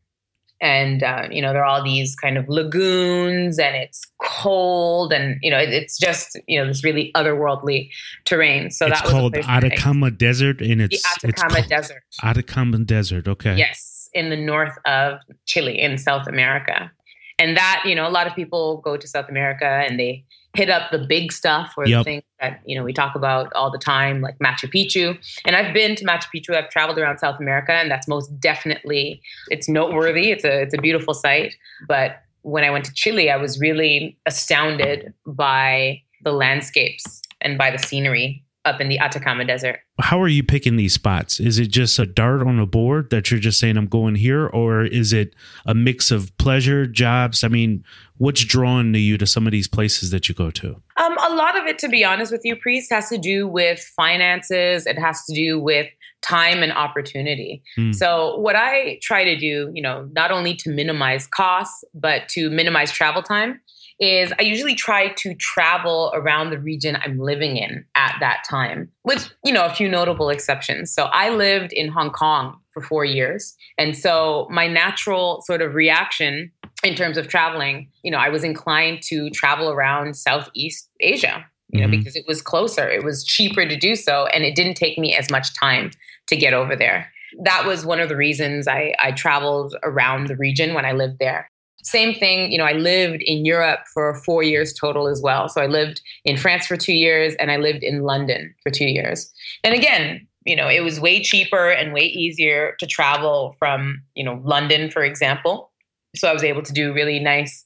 and 0.63 1.03
uh, 1.03 1.27
you 1.31 1.43
know 1.43 1.53
there 1.53 1.63
are 1.63 1.67
all 1.67 1.85
these 1.85 2.15
kind 2.15 2.39
of 2.39 2.49
lagoons 2.49 3.59
and 3.59 3.75
it's 3.77 4.01
cold 4.23 5.13
and 5.13 5.37
you 5.43 5.51
know 5.51 5.59
it, 5.59 5.71
it's 5.71 5.99
just 5.99 6.39
you 6.47 6.59
know 6.59 6.67
this 6.67 6.83
really 6.83 7.11
otherworldly 7.15 7.91
terrain. 8.25 8.71
So 8.71 8.87
it's 8.87 9.01
that 9.01 9.05
was 9.05 9.13
called 9.13 9.37
atacama 9.37 10.11
desert 10.13 10.63
and 10.63 10.81
it's 10.81 11.03
the 11.21 11.29
atacama 11.29 11.59
it's 11.59 11.69
desert. 11.69 12.03
Atacama 12.23 12.79
desert 12.79 13.29
okay. 13.29 13.57
Yes 13.57 14.09
in 14.15 14.29
the 14.31 14.37
north 14.37 14.77
of 14.87 15.19
chile 15.47 15.79
in 15.79 15.99
south 15.99 16.27
america. 16.27 16.91
And 17.39 17.57
that 17.57 17.83
you 17.85 17.95
know 17.95 18.07
a 18.07 18.11
lot 18.11 18.27
of 18.27 18.35
people 18.35 18.81
go 18.83 18.97
to 18.97 19.09
south 19.09 19.29
america 19.29 19.67
and 19.67 19.99
they 19.99 20.25
hit 20.55 20.69
up 20.69 20.91
the 20.91 20.99
big 20.99 21.33
stuff 21.33 21.75
or 21.77 21.87
yep. 21.87 22.01
the 22.01 22.05
things 22.05 22.23
that 22.41 22.61
you 22.67 22.77
know 22.77 22.85
we 22.85 22.93
talk 22.93 23.15
about 23.15 23.53
all 23.55 23.71
the 23.71 23.79
time, 23.79 24.21
like 24.21 24.39
Machu 24.39 24.71
Picchu. 24.73 25.19
And 25.47 25.57
I've 25.57 25.73
been 25.73 25.97
to 25.97 26.05
Machu 26.05 26.27
Picchu. 26.35 26.55
I've 26.55 26.71
traveled 26.71 26.99
around 26.99 27.19
South 27.19 27.41
America, 27.41 27.73
and 27.73 27.91
that's 27.91 28.09
most 28.09 28.29
definitely 28.41 29.23
it's 29.49 29.69
noteworthy. 29.69 30.31
It's 30.31 30.45
a 30.45 30.63
it's 30.63 30.75
a 30.75 30.79
beautiful 30.79 31.15
site. 31.15 31.55
But 31.89 32.23
when 32.43 32.65
I 32.65 32.71
went 32.71 32.85
to 32.87 32.95
Chile, 32.95 33.31
I 33.31 33.37
was 33.37 33.61
really 33.61 34.19
astounded 34.27 35.13
by 35.27 36.03
the 36.25 36.33
landscapes 36.33 37.23
and 37.41 37.59
by 37.59 37.71
the 37.71 37.79
scenery 37.79 38.45
up 38.65 38.81
in 38.81 38.89
the 38.89 38.99
Atacama 38.99 39.45
Desert. 39.45 39.81
How 40.01 40.21
are 40.21 40.29
you 40.29 40.43
picking 40.43 40.77
these 40.77 40.93
spots? 40.93 41.41
Is 41.41 41.59
it 41.59 41.67
just 41.67 41.99
a 41.99 42.07
dart 42.07 42.43
on 42.43 42.59
a 42.59 42.67
board 42.67 43.11
that 43.11 43.31
you're 43.31 43.41
just 43.41 43.59
saying 43.59 43.77
I'm 43.77 43.87
going 43.87 44.15
here, 44.15 44.47
or 44.47 44.85
is 44.85 45.13
it 45.13 45.35
a 45.67 45.75
mix 45.75 46.11
of 46.11 46.37
pleasure, 46.39 46.87
jobs? 46.87 47.43
I 47.43 47.49
mean, 47.49 47.85
what's 48.19 48.45
drawn 48.45 48.93
to 48.93 48.99
you 48.99 49.19
to 49.19 49.27
some 49.27 49.47
of 49.47 49.53
these 49.53 49.69
places 49.69 50.11
that 50.11 50.29
you 50.29 50.35
go 50.35 50.51
to? 50.51 50.81
Um, 50.97 51.19
a 51.19 51.35
lot 51.35 51.59
of 51.59 51.67
it, 51.67 51.79
to 51.81 51.89
be 51.89 52.05
honest 52.05 52.31
with 52.31 52.43
you, 52.45 52.57
priest, 52.57 52.93
has 52.93 53.09
to 53.09 53.19
do 53.19 53.49
with 53.49 53.81
finances. 53.97 54.87
It 54.87 54.99
has 54.99 55.25
to 55.25 55.35
do 55.35 55.59
with 55.59 55.89
time 56.23 56.63
and 56.63 56.73
opportunity. 56.73 57.63
Mm. 57.79 57.95
So 57.95 58.37
what 58.39 58.57
I 58.57 58.99
try 59.03 59.25
to 59.25 59.37
do, 59.37 59.71
you 59.75 59.83
know, 59.83 60.09
not 60.13 60.31
only 60.31 60.55
to 60.57 60.71
minimize 60.71 61.27
costs, 61.27 61.85
but 61.95 62.29
to 62.31 62.49
minimize 62.49 62.93
travel 62.93 63.23
time 63.23 63.61
is 64.01 64.33
I 64.39 64.43
usually 64.43 64.75
try 64.75 65.09
to 65.09 65.35
travel 65.35 66.11
around 66.15 66.51
the 66.51 66.59
region 66.59 66.97
I'm 67.03 67.19
living 67.19 67.57
in 67.57 67.85
at 67.95 68.17
that 68.21 68.43
time 68.49 68.91
with, 69.05 69.33
you 69.45 69.53
know, 69.53 69.65
a 69.65 69.75
few 69.75 69.89
notable 69.89 70.29
exceptions. 70.29 70.93
So 70.93 71.05
I 71.05 71.29
lived 71.29 71.73
in 71.73 71.89
Hong 71.89 72.11
Kong 72.11 72.59
for 72.73 72.83
4 72.83 73.05
years. 73.05 73.55
And 73.79 73.97
so 73.97 74.49
my 74.51 74.67
natural 74.67 75.43
sort 75.47 75.61
of 75.63 75.75
reaction 75.75 76.51
in 76.83 76.95
terms 76.95 77.17
of 77.17 77.29
traveling, 77.29 77.91
you 78.03 78.11
know, 78.11 78.19
I 78.19 78.29
was 78.29 78.43
inclined 78.43 79.03
to 79.03 79.31
travel 79.31 79.71
around 79.71 80.17
Southeast 80.17 80.89
Asia, 80.99 81.45
you 81.73 81.81
know, 81.81 81.87
mm-hmm. 81.87 81.99
because 81.99 82.17
it 82.17 82.27
was 82.29 82.43
closer, 82.43 82.89
it 82.89 83.03
was 83.03 83.25
cheaper 83.25 83.67
to 83.67 83.77
do 83.77 83.97
so, 83.97 84.27
and 84.27 84.45
it 84.45 84.55
didn't 84.55 84.75
take 84.75 84.99
me 84.99 85.15
as 85.17 85.31
much 85.31 85.55
time 85.55 85.91
to 86.29 86.37
get 86.37 86.55
over 86.55 86.77
there. 86.77 87.11
That 87.45 87.67
was 87.67 87.87
one 87.87 87.99
of 87.99 88.09
the 88.09 88.17
reasons 88.17 88.69
I, 88.69 88.95
I 88.99 89.13
traveled 89.13 89.75
around 89.83 90.27
the 90.27 90.37
region 90.37 90.75
when 90.75 90.85
I 90.85 90.93
lived 90.93 91.19
there. 91.19 91.51
Same 91.83 92.15
thing, 92.15 92.53
you 92.53 92.59
know, 92.59 92.65
I 92.65 92.75
lived 92.75 93.23
in 93.23 93.45
Europe 93.45 93.81
for 93.93 94.15
four 94.15 94.43
years 94.43 94.73
total 94.73 95.09
as 95.09 95.21
well. 95.21 95.49
So 95.49 95.61
I 95.61 95.67
lived 95.67 96.01
in 96.25 96.37
France 96.37 96.67
for 96.67 96.77
two 96.77 96.93
years 96.93 97.35
and 97.37 97.51
I 97.51 97.57
lived 97.57 97.83
in 97.83 98.03
London 98.03 98.55
for 98.63 98.71
two 98.71 98.85
years. 98.85 99.33
And 99.65 99.75
again, 99.75 100.29
you 100.45 100.55
know, 100.55 100.69
it 100.69 100.81
was 100.81 101.01
way 101.01 101.23
cheaper 101.23 101.71
and 101.71 101.93
way 101.93 102.05
easier 102.05 102.77
to 102.79 102.87
travel 102.87 103.57
from, 103.59 104.03
you 104.15 104.23
know, 104.23 104.41
London, 104.45 104.91
for 104.91 105.03
example. 105.03 105.73
So 106.15 106.29
I 106.29 106.33
was 106.33 106.45
able 106.45 106.63
to 106.63 106.73
do 106.73 106.93
really 106.93 107.19
nice 107.19 107.65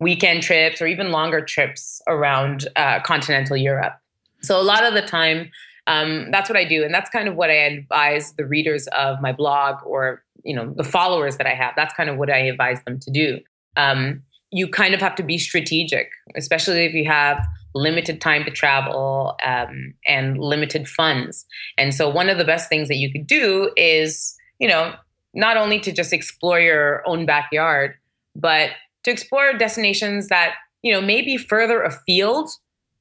weekend 0.00 0.42
trips 0.42 0.80
or 0.80 0.86
even 0.86 1.10
longer 1.10 1.40
trips 1.40 2.02
around 2.06 2.68
uh, 2.76 3.00
continental 3.00 3.56
Europe. 3.56 3.94
So 4.42 4.60
a 4.60 4.62
lot 4.62 4.84
of 4.84 4.94
the 4.94 5.02
time, 5.02 5.50
um, 5.86 6.30
that's 6.30 6.50
what 6.50 6.56
I 6.56 6.64
do, 6.64 6.84
and 6.84 6.92
that's 6.92 7.10
kind 7.10 7.28
of 7.28 7.36
what 7.36 7.50
I 7.50 7.54
advise 7.54 8.32
the 8.34 8.46
readers 8.46 8.86
of 8.88 9.20
my 9.20 9.32
blog 9.32 9.76
or 9.84 10.22
you 10.44 10.54
know 10.54 10.72
the 10.76 10.84
followers 10.84 11.36
that 11.38 11.46
I 11.46 11.54
have. 11.54 11.74
That's 11.76 11.94
kind 11.94 12.10
of 12.10 12.16
what 12.16 12.30
I 12.30 12.38
advise 12.38 12.82
them 12.84 12.98
to 13.00 13.10
do 13.10 13.40
um, 13.76 14.22
you 14.50 14.68
kind 14.68 14.94
of 14.94 15.00
have 15.00 15.14
to 15.16 15.22
be 15.22 15.38
strategic, 15.38 16.10
especially 16.34 16.84
if 16.84 16.94
you 16.94 17.04
have 17.04 17.44
limited 17.74 18.20
time 18.20 18.44
to 18.44 18.50
travel 18.50 19.36
um, 19.44 19.92
and 20.06 20.38
limited 20.38 20.88
funds. 20.88 21.44
And 21.76 21.94
so, 21.94 22.08
one 22.08 22.28
of 22.28 22.38
the 22.38 22.44
best 22.44 22.68
things 22.68 22.88
that 22.88 22.96
you 22.96 23.12
could 23.12 23.26
do 23.26 23.70
is, 23.76 24.34
you 24.58 24.68
know, 24.68 24.94
not 25.34 25.56
only 25.56 25.78
to 25.80 25.92
just 25.92 26.12
explore 26.12 26.60
your 26.60 27.06
own 27.06 27.26
backyard, 27.26 27.94
but 28.34 28.70
to 29.06 29.12
explore 29.12 29.52
destinations 29.54 30.28
that, 30.28 30.56
you 30.82 30.92
know, 30.92 31.00
may 31.00 31.22
be 31.22 31.38
further 31.38 31.82
afield 31.82 32.50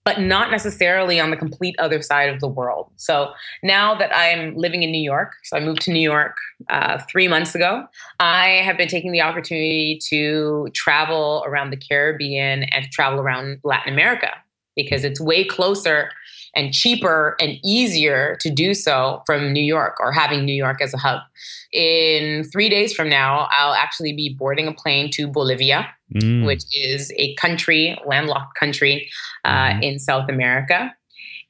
but 0.06 0.22
not 0.22 0.52
necessarily 0.52 1.20
on 1.20 1.32
the 1.32 1.36
complete 1.36 1.76
other 1.80 2.00
side 2.00 2.30
of 2.30 2.40
the 2.40 2.48
world. 2.48 2.92
So 2.96 3.32
now 3.64 3.96
that 3.96 4.16
I'm 4.16 4.56
living 4.56 4.84
in 4.84 4.92
New 4.92 5.02
York, 5.02 5.34
so 5.44 5.58
I 5.58 5.60
moved 5.60 5.82
to 5.82 5.92
New 5.92 6.00
York 6.00 6.38
uh, 6.70 7.00
three 7.10 7.28
months 7.28 7.56
ago, 7.56 7.86
I 8.20 8.62
have 8.64 8.78
been 8.78 8.88
taking 8.88 9.12
the 9.12 9.22
opportunity 9.22 10.00
to 10.10 10.68
travel 10.76 11.44
around 11.48 11.72
the 11.72 11.78
Caribbean 11.78 12.66
and 12.66 12.86
travel 12.92 13.20
around 13.20 13.60
Latin 13.64 13.92
America 13.92 14.30
because 14.76 15.04
it's 15.04 15.20
way 15.20 15.44
closer 15.44 16.12
and 16.56 16.74
cheaper 16.74 17.36
and 17.40 17.58
easier 17.64 18.38
to 18.40 18.50
do 18.50 18.74
so 18.74 19.22
from 19.26 19.52
New 19.52 19.64
York 19.64 19.98
or 20.00 20.12
having 20.12 20.46
New 20.46 20.54
York 20.54 20.82
as 20.82 20.94
a 20.94 20.98
hub. 20.98 21.20
In 21.74 22.46
three 22.46 22.70
days 22.70 22.94
from 22.94 23.10
now, 23.10 23.48
I'll 23.52 23.74
actually 23.74 24.14
be 24.14 24.34
boarding 24.34 24.68
a 24.68 24.74
plane 24.74 25.12
to 25.12 25.28
Bolivia, 25.28 25.88
mm. 26.14 26.46
which 26.46 26.64
is 26.74 27.12
a 27.18 27.36
country, 27.36 28.00
landlocked 28.06 28.58
country 28.58 29.10
uh, 29.44 29.72
mm. 29.72 29.84
in 29.84 30.00
South 30.00 30.30
America. 30.30 30.96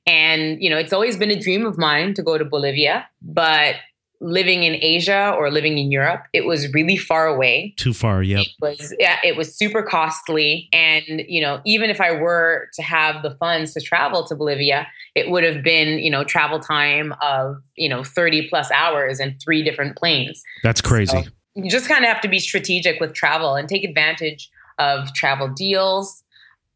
And, 0.08 0.62
you 0.62 0.70
know, 0.70 0.78
it's 0.78 0.94
always 0.94 1.18
been 1.18 1.32
a 1.32 1.40
dream 1.40 1.66
of 1.66 1.78
mine 1.78 2.14
to 2.16 2.24
go 2.24 2.38
to 2.38 2.46
Bolivia, 2.46 3.08
but 3.22 3.76
living 4.22 4.64
in 4.64 4.76
Asia 4.76 5.34
or 5.38 5.52
living 5.52 5.78
in 5.78 5.92
Europe, 5.92 6.24
it 6.34 6.46
was 6.46 6.72
really 6.74 6.98
far 6.98 7.28
away. 7.28 7.74
Too 7.78 7.94
far, 7.94 8.24
yep. 8.24 8.46
It 8.46 8.48
was 8.62 8.96
yeah, 9.00 9.18
it 9.24 9.36
was 9.36 9.56
super 9.56 9.84
costly 9.84 10.70
and 10.74 11.24
you 11.28 11.42
know, 11.42 11.62
even 11.66 11.90
if 11.90 12.02
I 12.02 12.12
were 12.12 12.70
to 12.74 12.82
have 12.82 13.24
the 13.24 13.32
funds 13.32 13.74
to 13.74 13.82
travel 13.82 14.26
to 14.28 14.36
Bolivia, 14.36 14.88
it 15.16 15.30
would 15.30 15.44
have 15.44 15.64
been, 15.64 16.00
you 16.00 16.10
know, 16.10 16.24
travel 16.24 16.60
time 16.60 17.14
of, 17.22 17.58
you 17.76 17.90
know, 17.90 18.04
30 18.04 18.50
plus 18.50 18.72
hours 18.72 19.20
and 19.20 19.40
three 19.42 19.64
different 19.64 19.98
planes. 19.98 20.42
That's 20.64 20.82
crazy. 20.82 21.24
So 21.24 21.30
you 21.56 21.70
just 21.70 21.88
kind 21.88 22.04
of 22.04 22.10
have 22.10 22.22
to 22.22 22.28
be 22.28 22.40
strategic 22.40 23.00
with 23.00 23.14
travel 23.14 23.56
and 23.56 23.68
take 23.68 23.84
advantage 23.84 24.50
of 24.78 25.14
travel 25.14 25.48
deals, 25.48 26.24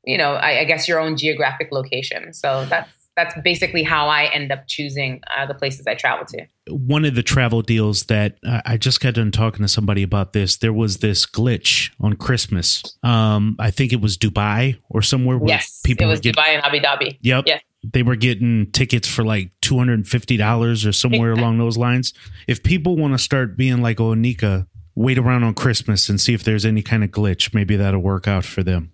you 0.05 0.17
know, 0.17 0.33
I, 0.33 0.61
I 0.61 0.63
guess 0.63 0.87
your 0.87 0.99
own 0.99 1.17
geographic 1.17 1.69
location. 1.71 2.33
So 2.33 2.65
that's 2.65 2.89
that's 3.19 3.35
basically 3.41 3.83
how 3.83 4.07
I 4.07 4.25
end 4.25 4.51
up 4.51 4.65
choosing 4.67 5.21
uh, 5.35 5.45
the 5.45 5.53
places 5.53 5.85
I 5.87 5.95
travel 5.95 6.25
to. 6.27 6.45
One 6.69 7.03
of 7.03 7.15
the 7.15 7.23
travel 7.23 7.61
deals 7.61 8.03
that 8.03 8.37
uh, 8.47 8.61
I 8.65 8.77
just 8.77 9.01
got 9.01 9.15
done 9.15 9.31
talking 9.31 9.61
to 9.61 9.67
somebody 9.67 10.03
about 10.03 10.31
this. 10.33 10.57
There 10.57 10.71
was 10.71 10.99
this 10.99 11.25
glitch 11.25 11.91
on 11.99 12.15
Christmas. 12.15 12.83
Um, 13.03 13.57
I 13.59 13.71
think 13.71 13.91
it 13.91 13.99
was 13.99 14.17
Dubai 14.17 14.79
or 14.89 15.01
somewhere 15.01 15.37
where 15.37 15.49
yes, 15.49 15.81
people 15.83 16.07
it 16.07 16.09
was 16.09 16.21
Dubai 16.21 16.47
and 16.47 16.63
Abu 16.63 16.79
Dhabi. 16.79 17.17
Yep. 17.21 17.43
Yes. 17.47 17.61
They 17.83 18.03
were 18.03 18.15
getting 18.15 18.71
tickets 18.71 19.07
for 19.07 19.23
like 19.23 19.51
two 19.61 19.77
hundred 19.77 19.95
and 19.95 20.07
fifty 20.07 20.37
dollars 20.37 20.85
or 20.85 20.91
somewhere 20.91 21.31
along 21.31 21.57
those 21.57 21.77
lines. 21.77 22.13
If 22.47 22.63
people 22.63 22.95
want 22.95 23.13
to 23.13 23.17
start 23.17 23.57
being 23.57 23.81
like 23.81 23.97
Oneika, 23.97 24.67
wait 24.95 25.17
around 25.17 25.43
on 25.43 25.53
Christmas 25.53 26.09
and 26.09 26.19
see 26.19 26.33
if 26.33 26.43
there's 26.43 26.65
any 26.65 26.81
kind 26.81 27.03
of 27.03 27.11
glitch. 27.11 27.53
Maybe 27.53 27.75
that'll 27.75 28.01
work 28.01 28.27
out 28.27 28.45
for 28.45 28.63
them. 28.63 28.91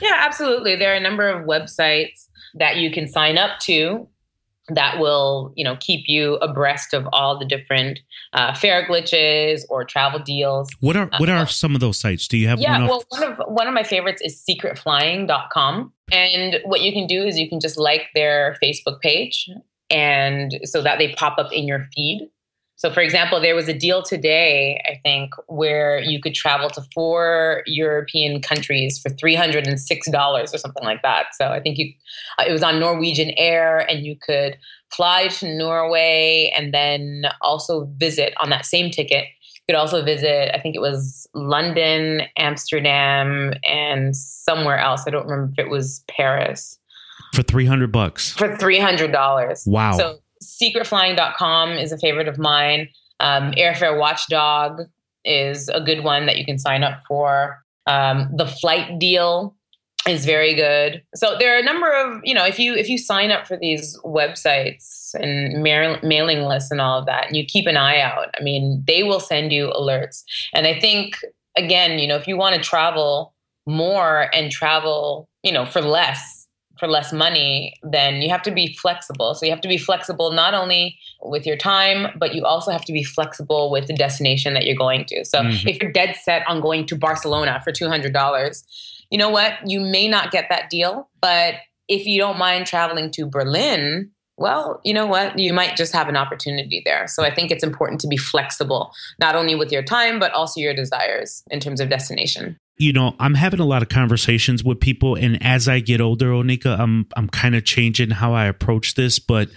Yeah, 0.00 0.16
absolutely. 0.18 0.76
There 0.76 0.92
are 0.92 0.96
a 0.96 1.00
number 1.00 1.28
of 1.28 1.46
websites 1.46 2.25
that 2.56 2.76
you 2.76 2.90
can 2.90 3.06
sign 3.06 3.38
up 3.38 3.58
to 3.60 4.08
that 4.68 4.98
will 4.98 5.52
you 5.54 5.62
know 5.62 5.76
keep 5.78 6.04
you 6.08 6.34
abreast 6.36 6.92
of 6.92 7.06
all 7.12 7.38
the 7.38 7.44
different 7.44 8.00
uh, 8.32 8.52
fare 8.52 8.86
glitches 8.86 9.62
or 9.68 9.84
travel 9.84 10.18
deals. 10.18 10.68
What 10.80 10.96
are 10.96 11.08
what 11.18 11.28
are 11.28 11.42
uh, 11.42 11.46
some 11.46 11.74
of 11.74 11.80
those 11.80 11.98
sites? 11.98 12.26
Do 12.26 12.36
you 12.36 12.48
have 12.48 12.58
yeah 12.58 12.80
one 12.80 12.88
well 12.88 13.04
one 13.08 13.22
of 13.22 13.40
one 13.46 13.68
of 13.68 13.74
my 13.74 13.84
favorites 13.84 14.20
is 14.22 14.42
secretflying.com 14.48 15.92
and 16.12 16.60
what 16.64 16.82
you 16.82 16.92
can 16.92 17.06
do 17.06 17.24
is 17.24 17.38
you 17.38 17.48
can 17.48 17.60
just 17.60 17.76
like 17.76 18.02
their 18.14 18.56
facebook 18.62 19.00
page 19.00 19.48
and 19.90 20.58
so 20.64 20.82
that 20.82 20.98
they 20.98 21.14
pop 21.14 21.38
up 21.38 21.52
in 21.52 21.66
your 21.66 21.86
feed 21.94 22.28
so, 22.78 22.90
for 22.90 23.00
example, 23.00 23.40
there 23.40 23.54
was 23.54 23.68
a 23.68 23.72
deal 23.72 24.02
today, 24.02 24.82
I 24.86 25.00
think, 25.02 25.32
where 25.46 25.98
you 25.98 26.20
could 26.20 26.34
travel 26.34 26.68
to 26.70 26.82
four 26.94 27.62
European 27.64 28.42
countries 28.42 28.98
for 28.98 29.08
$306 29.08 30.54
or 30.54 30.58
something 30.58 30.84
like 30.84 31.00
that. 31.00 31.28
So, 31.32 31.48
I 31.48 31.60
think 31.60 31.78
you, 31.78 31.90
uh, 32.38 32.44
it 32.46 32.52
was 32.52 32.62
on 32.62 32.78
Norwegian 32.78 33.30
Air, 33.38 33.78
and 33.90 34.04
you 34.04 34.14
could 34.14 34.58
fly 34.94 35.28
to 35.28 35.56
Norway 35.56 36.52
and 36.54 36.74
then 36.74 37.24
also 37.40 37.88
visit 37.96 38.34
on 38.42 38.50
that 38.50 38.66
same 38.66 38.90
ticket. 38.90 39.24
You 39.24 39.74
could 39.74 39.80
also 39.80 40.04
visit, 40.04 40.54
I 40.54 40.60
think 40.60 40.76
it 40.76 40.80
was 40.80 41.26
London, 41.34 42.22
Amsterdam, 42.36 43.54
and 43.64 44.14
somewhere 44.14 44.78
else. 44.78 45.04
I 45.06 45.10
don't 45.10 45.26
remember 45.26 45.50
if 45.52 45.58
it 45.58 45.70
was 45.70 46.04
Paris. 46.08 46.78
For 47.32 47.42
300 47.42 47.90
bucks. 47.90 48.32
For 48.32 48.54
$300. 48.54 49.66
Wow. 49.66 49.96
So, 49.96 50.18
secretflying.com 50.42 51.72
is 51.72 51.92
a 51.92 51.98
favorite 51.98 52.28
of 52.28 52.38
mine. 52.38 52.88
Um, 53.20 53.52
Airfare 53.52 53.98
Watchdog 53.98 54.82
is 55.24 55.68
a 55.68 55.80
good 55.80 56.04
one 56.04 56.26
that 56.26 56.38
you 56.38 56.44
can 56.44 56.58
sign 56.58 56.82
up 56.82 57.00
for. 57.08 57.58
Um, 57.86 58.30
the 58.36 58.46
flight 58.46 58.98
deal 58.98 59.56
is 60.06 60.24
very 60.24 60.54
good. 60.54 61.02
So 61.14 61.36
there 61.38 61.54
are 61.54 61.58
a 61.58 61.64
number 61.64 61.90
of, 61.92 62.20
you 62.22 62.34
know, 62.34 62.44
if 62.44 62.58
you 62.58 62.74
if 62.74 62.88
you 62.88 62.96
sign 62.96 63.30
up 63.30 63.46
for 63.46 63.56
these 63.56 63.98
websites 64.04 65.14
and 65.14 65.62
mail, 65.62 65.98
mailing 66.02 66.42
lists 66.42 66.70
and 66.70 66.80
all 66.80 66.98
of 66.98 67.06
that, 67.06 67.26
and 67.26 67.36
you 67.36 67.44
keep 67.44 67.66
an 67.66 67.76
eye 67.76 68.00
out, 68.00 68.28
I 68.38 68.42
mean, 68.42 68.84
they 68.86 69.02
will 69.02 69.20
send 69.20 69.52
you 69.52 69.68
alerts. 69.68 70.22
And 70.54 70.66
I 70.66 70.78
think 70.78 71.18
again, 71.56 71.98
you 71.98 72.06
know, 72.06 72.16
if 72.16 72.28
you 72.28 72.36
want 72.36 72.54
to 72.54 72.60
travel 72.60 73.34
more 73.66 74.30
and 74.32 74.50
travel, 74.50 75.28
you 75.42 75.52
know, 75.52 75.66
for 75.66 75.80
less, 75.80 76.35
for 76.78 76.86
less 76.86 77.12
money, 77.12 77.74
then 77.82 78.16
you 78.16 78.30
have 78.30 78.42
to 78.42 78.50
be 78.50 78.74
flexible. 78.74 79.34
So 79.34 79.46
you 79.46 79.52
have 79.52 79.60
to 79.62 79.68
be 79.68 79.78
flexible 79.78 80.32
not 80.32 80.54
only 80.54 80.98
with 81.22 81.46
your 81.46 81.56
time, 81.56 82.08
but 82.18 82.34
you 82.34 82.44
also 82.44 82.70
have 82.70 82.84
to 82.84 82.92
be 82.92 83.02
flexible 83.02 83.70
with 83.70 83.86
the 83.86 83.94
destination 83.94 84.54
that 84.54 84.64
you're 84.64 84.76
going 84.76 85.04
to. 85.06 85.24
So 85.24 85.40
mm-hmm. 85.40 85.68
if 85.68 85.80
you're 85.80 85.92
dead 85.92 86.16
set 86.22 86.42
on 86.46 86.60
going 86.60 86.86
to 86.86 86.96
Barcelona 86.96 87.60
for 87.64 87.72
$200, 87.72 88.64
you 89.10 89.18
know 89.18 89.30
what? 89.30 89.54
You 89.66 89.80
may 89.80 90.08
not 90.08 90.30
get 90.30 90.46
that 90.50 90.70
deal, 90.70 91.08
but 91.20 91.54
if 91.88 92.06
you 92.06 92.18
don't 92.20 92.38
mind 92.38 92.66
traveling 92.66 93.10
to 93.12 93.26
Berlin, 93.26 94.10
well, 94.38 94.80
you 94.84 94.92
know 94.92 95.06
what? 95.06 95.38
You 95.38 95.52
might 95.54 95.76
just 95.76 95.94
have 95.94 96.08
an 96.08 96.16
opportunity 96.16 96.82
there. 96.84 97.06
So 97.06 97.24
I 97.24 97.34
think 97.34 97.50
it's 97.50 97.64
important 97.64 98.00
to 98.02 98.08
be 98.08 98.18
flexible, 98.18 98.92
not 99.18 99.34
only 99.34 99.54
with 99.54 99.72
your 99.72 99.82
time, 99.82 100.18
but 100.18 100.32
also 100.32 100.60
your 100.60 100.74
desires 100.74 101.42
in 101.50 101.60
terms 101.60 101.80
of 101.80 101.88
destination. 101.88 102.58
You 102.78 102.92
know, 102.92 103.16
I'm 103.18 103.34
having 103.34 103.60
a 103.60 103.64
lot 103.64 103.82
of 103.82 103.88
conversations 103.88 104.62
with 104.62 104.80
people, 104.80 105.14
and 105.14 105.42
as 105.42 105.68
I 105.68 105.80
get 105.80 106.00
older, 106.00 106.30
Oneika, 106.30 106.78
I'm 106.78 107.06
I'm 107.16 107.28
kind 107.28 107.54
of 107.54 107.64
changing 107.64 108.10
how 108.10 108.34
I 108.34 108.44
approach 108.46 108.94
this. 108.94 109.18
But, 109.18 109.48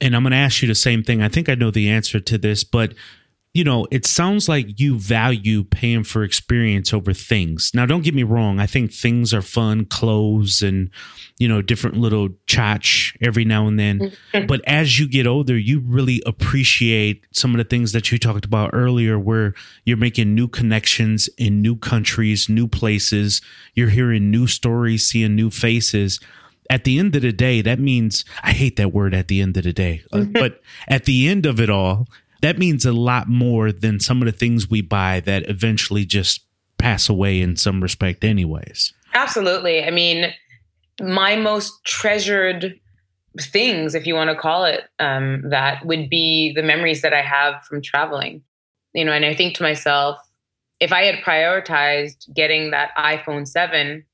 and 0.00 0.16
I'm 0.16 0.22
going 0.22 0.32
to 0.32 0.36
ask 0.36 0.60
you 0.60 0.68
the 0.68 0.74
same 0.74 1.02
thing. 1.04 1.22
I 1.22 1.28
think 1.28 1.48
I 1.48 1.54
know 1.54 1.70
the 1.70 1.88
answer 1.88 2.18
to 2.18 2.38
this, 2.38 2.64
but 2.64 2.94
you 3.52 3.64
know, 3.64 3.84
it 3.90 4.06
sounds 4.06 4.48
like 4.48 4.78
you 4.78 4.96
value 4.96 5.64
paying 5.64 6.04
for 6.04 6.22
experience 6.22 6.94
over 6.94 7.12
things. 7.12 7.72
Now, 7.74 7.84
don't 7.84 8.04
get 8.04 8.14
me 8.14 8.22
wrong. 8.22 8.60
I 8.60 8.66
think 8.66 8.92
things 8.92 9.34
are 9.34 9.42
fun, 9.42 9.86
clothes 9.86 10.62
and, 10.62 10.88
you 11.38 11.48
know, 11.48 11.60
different 11.60 11.96
little 11.96 12.28
chach 12.46 13.16
every 13.20 13.44
now 13.44 13.66
and 13.66 13.78
then. 13.78 14.12
But 14.46 14.60
as 14.66 14.98
you 14.98 15.08
get 15.08 15.26
older, 15.26 15.58
you 15.58 15.80
really 15.80 16.22
appreciate 16.24 17.26
some 17.32 17.52
of 17.52 17.58
the 17.58 17.64
things 17.64 17.90
that 17.92 18.12
you 18.12 18.18
talked 18.18 18.44
about 18.44 18.70
earlier, 18.72 19.18
where 19.18 19.54
you're 19.84 19.96
making 19.96 20.34
new 20.34 20.46
connections 20.46 21.28
in 21.36 21.60
new 21.60 21.76
countries, 21.76 22.48
new 22.48 22.68
places. 22.68 23.42
You're 23.74 23.88
hearing 23.88 24.30
new 24.30 24.46
stories, 24.46 25.08
seeing 25.08 25.34
new 25.34 25.50
faces 25.50 26.20
at 26.70 26.84
the 26.84 27.00
end 27.00 27.16
of 27.16 27.22
the 27.22 27.32
day, 27.32 27.60
that 27.62 27.80
means 27.80 28.24
I 28.44 28.52
hate 28.52 28.76
that 28.76 28.92
word 28.92 29.12
at 29.12 29.26
the 29.26 29.42
end 29.42 29.56
of 29.56 29.64
the 29.64 29.72
day, 29.72 30.04
uh, 30.12 30.20
but 30.30 30.62
at 30.86 31.04
the 31.04 31.26
end 31.26 31.44
of 31.44 31.58
it 31.58 31.68
all, 31.68 32.06
that 32.40 32.58
means 32.58 32.84
a 32.84 32.92
lot 32.92 33.28
more 33.28 33.72
than 33.72 34.00
some 34.00 34.22
of 34.22 34.26
the 34.26 34.32
things 34.32 34.70
we 34.70 34.82
buy 34.82 35.20
that 35.20 35.48
eventually 35.48 36.04
just 36.04 36.44
pass 36.78 37.08
away 37.08 37.40
in 37.40 37.56
some 37.56 37.82
respect, 37.82 38.24
anyways. 38.24 38.92
Absolutely. 39.14 39.84
I 39.84 39.90
mean, 39.90 40.32
my 41.00 41.36
most 41.36 41.84
treasured 41.84 42.78
things, 43.38 43.94
if 43.94 44.06
you 44.06 44.14
want 44.14 44.30
to 44.30 44.36
call 44.36 44.64
it 44.64 44.84
um, 44.98 45.42
that, 45.50 45.84
would 45.84 46.08
be 46.08 46.52
the 46.54 46.62
memories 46.62 47.02
that 47.02 47.12
I 47.12 47.22
have 47.22 47.62
from 47.64 47.82
traveling. 47.82 48.42
You 48.94 49.04
know, 49.04 49.12
and 49.12 49.24
I 49.24 49.34
think 49.34 49.54
to 49.56 49.62
myself, 49.62 50.18
if 50.80 50.92
I 50.92 51.02
had 51.02 51.22
prioritized 51.22 52.32
getting 52.34 52.70
that 52.70 52.90
iPhone 52.96 53.46
7 53.46 54.04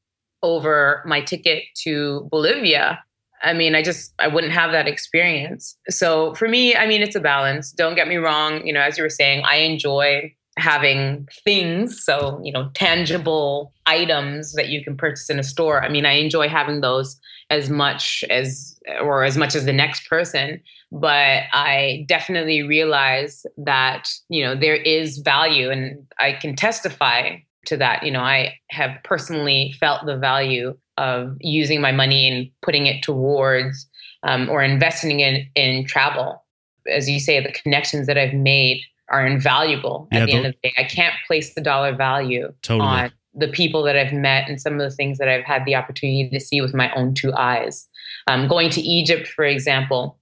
over 0.42 1.02
my 1.06 1.20
ticket 1.20 1.64
to 1.82 2.28
Bolivia, 2.30 3.02
I 3.42 3.52
mean, 3.52 3.74
I 3.74 3.82
just 3.82 4.12
I 4.18 4.28
wouldn't 4.28 4.52
have 4.52 4.72
that 4.72 4.88
experience. 4.88 5.76
So 5.88 6.34
for 6.34 6.48
me, 6.48 6.74
I 6.74 6.86
mean, 6.86 7.02
it's 7.02 7.16
a 7.16 7.20
balance. 7.20 7.72
Don't 7.72 7.94
get 7.94 8.08
me 8.08 8.16
wrong. 8.16 8.66
You 8.66 8.72
know, 8.72 8.80
as 8.80 8.96
you 8.96 9.04
were 9.04 9.10
saying, 9.10 9.42
I 9.44 9.56
enjoy 9.56 10.34
having 10.58 11.28
things, 11.44 12.02
so 12.02 12.40
you 12.42 12.52
know, 12.52 12.70
tangible 12.74 13.72
items 13.84 14.54
that 14.54 14.68
you 14.68 14.82
can 14.82 14.96
purchase 14.96 15.28
in 15.28 15.38
a 15.38 15.42
store. 15.42 15.82
I 15.84 15.88
mean, 15.88 16.06
I 16.06 16.12
enjoy 16.12 16.48
having 16.48 16.80
those 16.80 17.18
as 17.50 17.70
much 17.70 18.24
as 18.30 18.78
or 19.00 19.24
as 19.24 19.36
much 19.36 19.54
as 19.54 19.64
the 19.64 19.72
next 19.72 20.08
person. 20.08 20.60
But 20.92 21.42
I 21.52 22.04
definitely 22.08 22.62
realize 22.62 23.44
that 23.58 24.08
you 24.28 24.44
know 24.44 24.54
there 24.54 24.76
is 24.76 25.18
value, 25.18 25.70
and 25.70 26.06
I 26.18 26.32
can 26.32 26.56
testify 26.56 27.36
to 27.66 27.76
that. 27.76 28.02
You 28.02 28.12
know, 28.12 28.20
I 28.20 28.54
have 28.70 28.92
personally 29.04 29.74
felt 29.78 30.06
the 30.06 30.16
value 30.16 30.76
of 30.98 31.36
using 31.40 31.80
my 31.80 31.92
money 31.92 32.28
and 32.28 32.50
putting 32.62 32.86
it 32.86 33.02
towards 33.02 33.86
um, 34.22 34.48
or 34.48 34.62
investing 34.62 35.20
in 35.20 35.46
in 35.54 35.84
travel. 35.84 36.42
As 36.90 37.08
you 37.08 37.20
say, 37.20 37.40
the 37.40 37.52
connections 37.52 38.06
that 38.06 38.16
I've 38.16 38.34
made 38.34 38.82
are 39.08 39.26
invaluable 39.26 40.08
at 40.12 40.20
yeah, 40.20 40.26
the 40.26 40.32
end 40.32 40.46
of 40.46 40.54
the 40.54 40.68
day. 40.68 40.74
I 40.78 40.84
can't 40.84 41.14
place 41.26 41.54
the 41.54 41.60
dollar 41.60 41.94
value 41.94 42.52
totally. 42.62 42.88
on 42.88 43.12
the 43.34 43.48
people 43.48 43.82
that 43.82 43.96
I've 43.96 44.12
met 44.12 44.48
and 44.48 44.60
some 44.60 44.74
of 44.74 44.78
the 44.78 44.90
things 44.90 45.18
that 45.18 45.28
I've 45.28 45.44
had 45.44 45.64
the 45.64 45.74
opportunity 45.74 46.28
to 46.30 46.40
see 46.40 46.60
with 46.60 46.74
my 46.74 46.92
own 46.94 47.14
two 47.14 47.32
eyes. 47.34 47.86
Um, 48.26 48.48
going 48.48 48.70
to 48.70 48.80
Egypt, 48.80 49.28
for 49.28 49.44
example, 49.44 50.18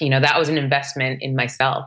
you 0.00 0.08
know, 0.08 0.20
that 0.20 0.38
was 0.38 0.48
an 0.48 0.56
investment 0.56 1.20
in 1.22 1.34
myself. 1.34 1.84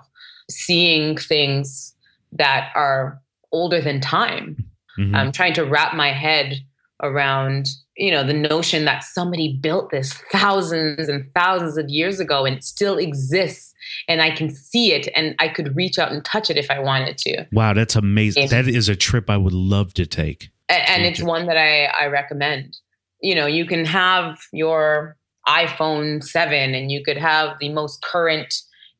Seeing 0.49 1.17
things 1.17 1.95
that 2.33 2.71
are 2.75 3.19
older 3.51 3.81
than 3.81 4.01
time, 4.01 4.57
mm-hmm. 4.99 5.15
um, 5.15 5.31
trying 5.31 5.53
to 5.53 5.63
wrap 5.63 5.95
my 5.95 6.11
head 6.11 6.59
around 7.03 7.67
you 7.97 8.11
know 8.11 8.23
the 8.23 8.33
notion 8.33 8.85
that 8.85 9.03
somebody 9.03 9.57
built 9.61 9.91
this 9.91 10.13
thousands 10.31 11.09
and 11.09 11.29
thousands 11.33 11.77
of 11.77 11.89
years 11.89 12.19
ago 12.19 12.45
and 12.45 12.57
it 12.57 12.63
still 12.63 12.97
exists 12.97 13.73
and 14.07 14.21
i 14.21 14.31
can 14.31 14.49
see 14.49 14.93
it 14.93 15.07
and 15.15 15.35
i 15.39 15.47
could 15.47 15.75
reach 15.75 15.99
out 15.99 16.11
and 16.11 16.23
touch 16.23 16.49
it 16.49 16.57
if 16.57 16.71
i 16.71 16.79
wanted 16.79 17.17
to. 17.17 17.45
Wow 17.51 17.73
that's 17.73 17.95
amazing. 17.95 18.49
That 18.49 18.67
is 18.67 18.89
a 18.89 18.95
trip 18.95 19.29
i 19.29 19.37
would 19.37 19.53
love 19.53 19.93
to 19.95 20.05
take. 20.05 20.49
And, 20.69 20.83
and 20.87 21.03
it's 21.03 21.21
one 21.21 21.47
that 21.47 21.57
i 21.57 21.85
i 21.85 22.07
recommend. 22.07 22.77
You 23.21 23.35
know 23.35 23.45
you 23.45 23.65
can 23.65 23.85
have 23.85 24.39
your 24.51 25.17
iphone 25.47 26.23
7 26.23 26.73
and 26.73 26.91
you 26.91 27.03
could 27.03 27.17
have 27.17 27.57
the 27.59 27.69
most 27.69 28.01
current 28.01 28.53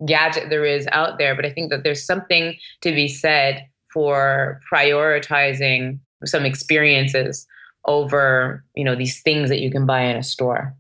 gadget 0.06 0.50
there 0.50 0.66
is 0.66 0.88
out 0.92 1.18
there 1.18 1.36
but 1.36 1.46
i 1.46 1.50
think 1.50 1.72
that 1.72 1.84
there's 1.84 2.06
something 2.06 2.56
to 2.82 2.92
be 2.92 3.08
said 3.08 3.66
for 3.94 4.60
prioritizing 4.72 5.98
some 6.26 6.46
experiences 6.46 7.48
over 7.86 8.64
you 8.76 8.84
know 8.84 8.96
these 8.96 9.22
things 9.22 9.50
that 9.50 9.60
you 9.60 9.72
can 9.72 9.86
buy 9.86 10.02
in 10.02 10.18
a 10.18 10.24
store. 10.24 10.76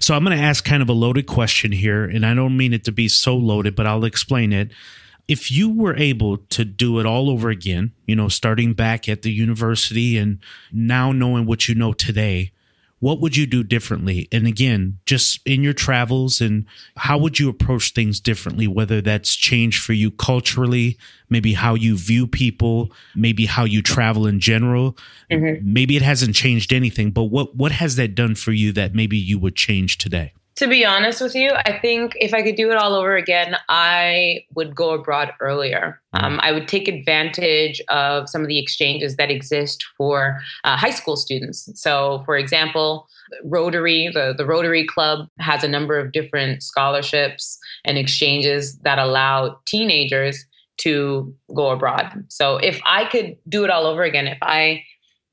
So 0.00 0.14
i'm 0.14 0.24
going 0.24 0.36
to 0.36 0.42
ask 0.42 0.64
kind 0.64 0.82
of 0.82 0.88
a 0.88 0.92
loaded 0.92 1.26
question 1.26 1.72
here 1.72 2.04
and 2.04 2.24
i 2.24 2.34
don't 2.34 2.56
mean 2.56 2.72
it 2.72 2.84
to 2.84 2.92
be 2.92 3.08
so 3.08 3.36
loaded 3.36 3.74
but 3.74 3.86
i'll 3.86 4.04
explain 4.04 4.52
it. 4.52 4.70
If 5.26 5.50
you 5.50 5.72
were 5.72 5.96
able 5.96 6.36
to 6.36 6.66
do 6.66 6.98
it 7.00 7.06
all 7.06 7.30
over 7.30 7.48
again 7.50 7.92
you 8.06 8.14
know 8.14 8.28
starting 8.28 8.74
back 8.74 9.08
at 9.08 9.22
the 9.22 9.32
university 9.32 10.18
and 10.18 10.38
now 10.70 11.12
knowing 11.12 11.46
what 11.46 11.68
you 11.68 11.74
know 11.74 11.92
today 11.92 12.52
what 13.04 13.20
would 13.20 13.36
you 13.36 13.46
do 13.46 13.62
differently? 13.62 14.28
And 14.32 14.46
again, 14.46 14.98
just 15.04 15.46
in 15.46 15.62
your 15.62 15.74
travels 15.74 16.40
and 16.40 16.64
how 16.96 17.18
would 17.18 17.38
you 17.38 17.50
approach 17.50 17.92
things 17.92 18.18
differently, 18.18 18.66
whether 18.66 19.02
that's 19.02 19.36
changed 19.36 19.82
for 19.82 19.92
you 19.92 20.10
culturally, 20.10 20.96
maybe 21.28 21.52
how 21.52 21.74
you 21.74 21.98
view 21.98 22.26
people, 22.26 22.90
maybe 23.14 23.44
how 23.44 23.64
you 23.64 23.82
travel 23.82 24.26
in 24.26 24.40
general. 24.40 24.96
Mm-hmm. 25.30 25.70
Maybe 25.70 25.96
it 25.96 26.02
hasn't 26.02 26.34
changed 26.34 26.72
anything, 26.72 27.10
but 27.10 27.24
what, 27.24 27.54
what 27.54 27.72
has 27.72 27.96
that 27.96 28.14
done 28.14 28.36
for 28.36 28.52
you 28.52 28.72
that 28.72 28.94
maybe 28.94 29.18
you 29.18 29.38
would 29.38 29.54
change 29.54 29.98
today? 29.98 30.32
To 30.56 30.68
be 30.68 30.84
honest 30.84 31.20
with 31.20 31.34
you, 31.34 31.50
I 31.66 31.76
think 31.80 32.16
if 32.20 32.32
I 32.32 32.42
could 32.42 32.54
do 32.54 32.70
it 32.70 32.76
all 32.76 32.94
over 32.94 33.16
again, 33.16 33.56
I 33.68 34.44
would 34.54 34.74
go 34.74 34.90
abroad 34.90 35.32
earlier. 35.40 36.00
Mm-hmm. 36.14 36.24
Um, 36.24 36.40
I 36.42 36.52
would 36.52 36.68
take 36.68 36.86
advantage 36.86 37.80
of 37.88 38.28
some 38.28 38.42
of 38.42 38.48
the 38.48 38.60
exchanges 38.60 39.16
that 39.16 39.32
exist 39.32 39.84
for 39.96 40.38
uh, 40.62 40.76
high 40.76 40.90
school 40.90 41.16
students. 41.16 41.68
So, 41.74 42.22
for 42.24 42.36
example, 42.36 43.08
Rotary, 43.42 44.10
the, 44.14 44.32
the 44.36 44.46
Rotary 44.46 44.86
Club 44.86 45.26
has 45.40 45.64
a 45.64 45.68
number 45.68 45.98
of 45.98 46.12
different 46.12 46.62
scholarships 46.62 47.58
and 47.84 47.98
exchanges 47.98 48.78
that 48.78 49.00
allow 49.00 49.58
teenagers 49.66 50.44
to 50.76 51.34
go 51.54 51.70
abroad. 51.70 52.24
So, 52.28 52.58
if 52.58 52.80
I 52.86 53.06
could 53.06 53.36
do 53.48 53.64
it 53.64 53.70
all 53.70 53.86
over 53.86 54.04
again, 54.04 54.28
if 54.28 54.38
I 54.40 54.84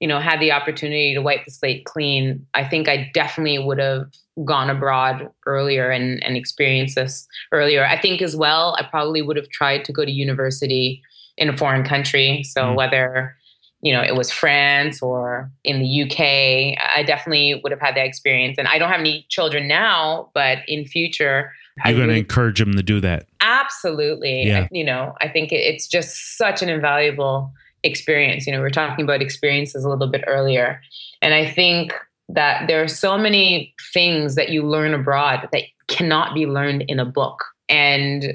you 0.02 0.08
know, 0.08 0.20
had 0.20 0.40
the 0.40 0.52
opportunity 0.52 1.14
to 1.14 1.22
wipe 1.22 1.46
the 1.46 1.52
slate 1.52 1.86
clean, 1.86 2.46
I 2.56 2.64
think 2.64 2.90
I 2.90 3.12
definitely 3.14 3.60
would 3.60 3.78
have 3.78 4.08
gone 4.44 4.70
abroad 4.70 5.30
earlier 5.46 5.92
and, 5.92 6.22
and 6.24 6.36
experienced 6.36 6.96
this 6.96 7.28
earlier. 7.52 7.86
I 7.86 8.02
think 8.02 8.22
as 8.24 8.36
well, 8.36 8.76
I 8.80 8.84
probably 8.84 9.22
would 9.22 9.38
have 9.38 9.48
tried 9.50 9.86
to 9.86 9.94
go 9.94 10.04
to 10.04 10.12
university 10.12 11.04
in 11.38 11.50
a 11.50 11.56
foreign 11.56 11.84
country. 11.84 12.42
So 12.44 12.64
mm. 12.64 12.76
whether, 12.76 13.38
you 13.82 13.94
know, 13.94 14.02
it 14.02 14.16
was 14.16 14.32
France 14.32 15.04
or 15.04 15.52
in 15.64 15.80
the 15.80 16.02
UK, 16.02 16.80
I 16.96 17.04
definitely 17.04 17.62
would 17.64 17.72
have 17.72 17.80
had 17.80 17.96
that 17.96 18.08
experience. 18.08 18.58
And 18.58 18.68
I 18.68 18.80
don't 18.80 18.90
have 18.90 19.00
any 19.00 19.28
children 19.30 19.68
now, 19.68 20.32
but 20.34 20.60
in 20.68 20.84
future, 20.84 21.52
you're 21.86 21.96
going 21.96 22.10
to 22.10 22.16
encourage 22.16 22.60
them 22.60 22.76
to 22.76 22.84
do 22.84 23.00
that. 23.02 23.28
Absolutely. 23.40 24.48
Yeah. 24.48 24.62
I, 24.62 24.70
you 24.72 24.84
know, 24.84 25.14
I 25.22 25.30
think 25.30 25.52
it's 25.52 25.88
just 25.88 26.38
such 26.38 26.62
an 26.64 26.70
invaluable 26.70 27.54
experience. 27.84 28.46
You 28.46 28.54
know, 28.54 28.60
we 28.60 28.68
are 28.68 28.72
talking 28.72 29.04
about 29.04 29.22
experiences 29.22 29.84
a 29.84 29.90
little 29.90 30.08
bit 30.08 30.24
earlier. 30.28 30.82
And 31.22 31.34
I 31.34 31.50
think 31.50 31.94
that 32.30 32.68
there 32.68 32.82
are 32.82 32.88
so 32.88 33.18
many 33.18 33.74
things 33.94 34.36
that 34.36 34.50
you 34.50 34.64
learn 34.64 34.94
abroad 34.94 35.50
that 35.52 35.64
cannot 35.88 36.34
be 36.34 36.46
learned 36.46 36.84
in 36.88 37.00
a 37.00 37.06
book. 37.06 37.44
And 37.68 38.34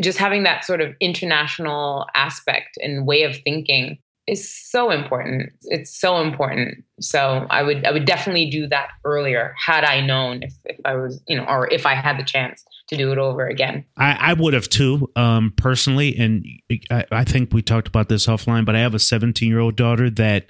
just 0.00 0.18
having 0.18 0.42
that 0.44 0.64
sort 0.64 0.80
of 0.80 0.94
international 1.00 2.06
aspect 2.14 2.78
and 2.82 3.06
way 3.06 3.22
of 3.22 3.36
thinking 3.38 3.98
is 4.30 4.48
so 4.48 4.90
important. 4.90 5.50
It's 5.62 5.90
so 5.90 6.20
important. 6.20 6.84
So 7.00 7.46
I 7.50 7.62
would 7.62 7.84
I 7.84 7.90
would 7.90 8.04
definitely 8.04 8.48
do 8.48 8.68
that 8.68 8.90
earlier 9.04 9.54
had 9.58 9.84
I 9.84 10.00
known 10.00 10.44
if, 10.44 10.54
if 10.64 10.76
I 10.84 10.94
was, 10.94 11.20
you 11.26 11.36
know, 11.36 11.44
or 11.44 11.68
if 11.72 11.84
I 11.84 11.94
had 11.94 12.18
the 12.18 12.24
chance 12.24 12.64
to 12.90 12.96
do 12.96 13.12
it 13.12 13.18
over 13.18 13.46
again. 13.46 13.84
I, 13.96 14.16
I 14.30 14.32
would 14.34 14.52
have 14.52 14.68
too, 14.68 15.10
um, 15.14 15.52
personally. 15.56 16.16
And 16.18 16.44
I, 16.90 17.04
I, 17.10 17.24
think 17.24 17.52
we 17.52 17.62
talked 17.62 17.86
about 17.86 18.08
this 18.08 18.26
offline, 18.26 18.64
but 18.64 18.74
I 18.74 18.80
have 18.80 18.94
a 18.94 18.98
17 18.98 19.48
year 19.48 19.60
old 19.60 19.76
daughter 19.76 20.10
that, 20.10 20.46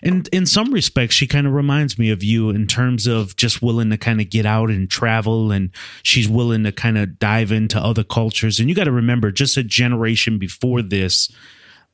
in, 0.00 0.24
in 0.32 0.46
some 0.46 0.72
respects, 0.72 1.16
she 1.16 1.26
kind 1.26 1.48
of 1.48 1.52
reminds 1.52 1.98
me 1.98 2.10
of 2.10 2.22
you 2.22 2.50
in 2.50 2.68
terms 2.68 3.08
of 3.08 3.34
just 3.34 3.60
willing 3.60 3.90
to 3.90 3.98
kind 3.98 4.20
of 4.20 4.30
get 4.30 4.46
out 4.46 4.70
and 4.70 4.88
travel. 4.88 5.50
And 5.50 5.70
she's 6.04 6.28
willing 6.28 6.62
to 6.62 6.70
kind 6.70 6.96
of 6.96 7.18
dive 7.18 7.50
into 7.50 7.78
other 7.78 8.04
cultures. 8.04 8.60
And 8.60 8.68
you 8.68 8.74
got 8.74 8.84
to 8.84 8.92
remember, 8.92 9.32
just 9.32 9.56
a 9.56 9.64
generation 9.64 10.38
before 10.38 10.82
this, 10.82 11.28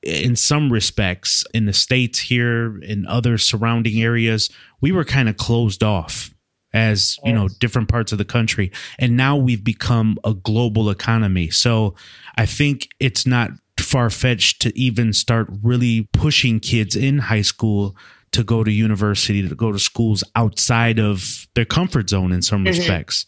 in 0.06 0.36
some 0.36 0.72
respects, 0.72 1.44
in 1.52 1.66
the 1.66 1.72
States 1.72 2.18
here, 2.20 2.78
in 2.78 3.06
other 3.06 3.38
surrounding 3.38 4.00
areas, 4.00 4.48
we 4.80 4.92
were 4.92 5.04
kind 5.04 5.28
of 5.28 5.36
closed 5.36 5.82
off 5.82 6.32
as 6.72 7.16
you 7.24 7.32
know 7.32 7.48
different 7.48 7.88
parts 7.88 8.10
of 8.10 8.18
the 8.18 8.24
country 8.24 8.72
and 8.98 9.16
now 9.16 9.36
we've 9.36 9.62
become 9.62 10.18
a 10.24 10.34
global 10.34 10.90
economy 10.90 11.48
so 11.48 11.94
i 12.36 12.44
think 12.44 12.88
it's 12.98 13.24
not 13.24 13.50
far 13.80 14.10
fetched 14.10 14.60
to 14.60 14.76
even 14.78 15.12
start 15.12 15.48
really 15.62 16.08
pushing 16.12 16.58
kids 16.58 16.96
in 16.96 17.18
high 17.18 17.40
school 17.40 17.96
to 18.32 18.44
go 18.44 18.64
to 18.64 18.70
university, 18.70 19.48
to 19.48 19.54
go 19.54 19.72
to 19.72 19.78
schools 19.78 20.24
outside 20.34 20.98
of 20.98 21.46
their 21.54 21.64
comfort 21.64 22.10
zone 22.10 22.32
in 22.32 22.42
some 22.42 22.64
mm-hmm. 22.64 22.78
respects. 22.78 23.26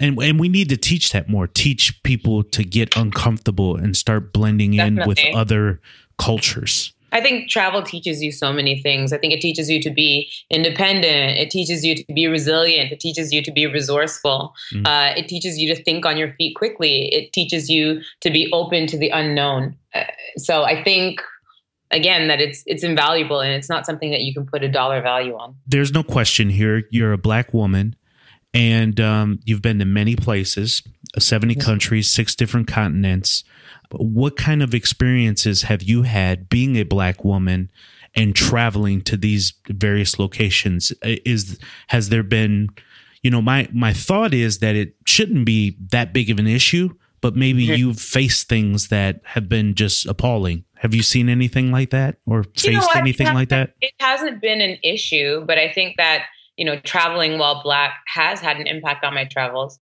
And, 0.00 0.16
and 0.22 0.38
we 0.38 0.48
need 0.48 0.68
to 0.68 0.76
teach 0.76 1.10
that 1.12 1.28
more, 1.28 1.48
teach 1.48 2.02
people 2.04 2.44
to 2.44 2.62
get 2.62 2.96
uncomfortable 2.96 3.76
and 3.76 3.96
start 3.96 4.32
blending 4.32 4.76
Definitely. 4.76 5.02
in 5.02 5.08
with 5.08 5.36
other 5.36 5.80
cultures. 6.18 6.92
I 7.12 7.20
think 7.20 7.48
travel 7.48 7.82
teaches 7.82 8.22
you 8.22 8.30
so 8.30 8.52
many 8.52 8.82
things. 8.82 9.12
I 9.12 9.18
think 9.18 9.32
it 9.32 9.40
teaches 9.40 9.70
you 9.70 9.80
to 9.82 9.90
be 9.90 10.30
independent. 10.50 11.38
It 11.38 11.50
teaches 11.50 11.84
you 11.84 11.94
to 11.94 12.04
be 12.12 12.26
resilient. 12.26 12.92
It 12.92 13.00
teaches 13.00 13.32
you 13.32 13.42
to 13.42 13.50
be 13.50 13.66
resourceful. 13.66 14.54
Mm. 14.74 14.86
Uh, 14.86 15.14
it 15.16 15.28
teaches 15.28 15.58
you 15.58 15.74
to 15.74 15.82
think 15.82 16.04
on 16.04 16.16
your 16.16 16.32
feet 16.34 16.54
quickly. 16.54 17.06
It 17.06 17.32
teaches 17.32 17.70
you 17.70 18.02
to 18.20 18.30
be 18.30 18.50
open 18.52 18.86
to 18.88 18.98
the 18.98 19.08
unknown. 19.08 19.74
Uh, 19.94 20.04
so 20.36 20.64
I 20.64 20.82
think 20.82 21.22
again 21.90 22.28
that 22.28 22.40
it's 22.40 22.62
it's 22.66 22.82
invaluable 22.82 23.40
and 23.40 23.52
it's 23.52 23.70
not 23.70 23.86
something 23.86 24.10
that 24.10 24.20
you 24.20 24.34
can 24.34 24.44
put 24.44 24.62
a 24.62 24.68
dollar 24.68 25.00
value 25.00 25.34
on. 25.34 25.54
There's 25.66 25.92
no 25.92 26.02
question 26.02 26.50
here. 26.50 26.84
You're 26.90 27.12
a 27.12 27.18
black 27.18 27.54
woman, 27.54 27.96
and 28.52 29.00
um, 29.00 29.40
you've 29.44 29.62
been 29.62 29.78
to 29.78 29.86
many 29.86 30.14
places, 30.14 30.82
70 31.18 31.54
countries, 31.54 32.12
six 32.12 32.34
different 32.34 32.68
continents 32.68 33.44
what 33.90 34.36
kind 34.36 34.62
of 34.62 34.74
experiences 34.74 35.62
have 35.62 35.82
you 35.82 36.02
had 36.02 36.48
being 36.48 36.76
a 36.76 36.84
black 36.84 37.24
woman 37.24 37.70
and 38.14 38.34
traveling 38.34 39.00
to 39.02 39.16
these 39.16 39.54
various 39.68 40.18
locations? 40.18 40.92
Is 41.02 41.58
has 41.88 42.08
there 42.08 42.22
been, 42.22 42.68
you 43.22 43.30
know, 43.30 43.42
my 43.42 43.68
my 43.72 43.92
thought 43.92 44.34
is 44.34 44.58
that 44.58 44.76
it 44.76 44.94
shouldn't 45.06 45.46
be 45.46 45.76
that 45.90 46.12
big 46.12 46.30
of 46.30 46.38
an 46.38 46.46
issue, 46.46 46.90
but 47.20 47.36
maybe 47.36 47.66
mm-hmm. 47.66 47.76
you've 47.76 48.00
faced 48.00 48.48
things 48.48 48.88
that 48.88 49.20
have 49.24 49.48
been 49.48 49.74
just 49.74 50.06
appalling. 50.06 50.64
Have 50.76 50.94
you 50.94 51.02
seen 51.02 51.28
anything 51.28 51.72
like 51.72 51.90
that 51.90 52.16
or 52.26 52.44
faced 52.56 52.94
anything 52.94 53.34
like 53.34 53.48
that? 53.48 53.74
It 53.80 53.92
hasn't 53.98 54.40
been 54.40 54.60
an 54.60 54.78
issue, 54.82 55.44
but 55.44 55.58
I 55.58 55.72
think 55.72 55.96
that 55.96 56.26
you 56.56 56.64
know 56.64 56.78
traveling 56.80 57.38
while 57.38 57.62
black 57.62 57.94
has 58.06 58.40
had 58.40 58.58
an 58.58 58.66
impact 58.66 59.04
on 59.04 59.14
my 59.14 59.24
travels 59.24 59.78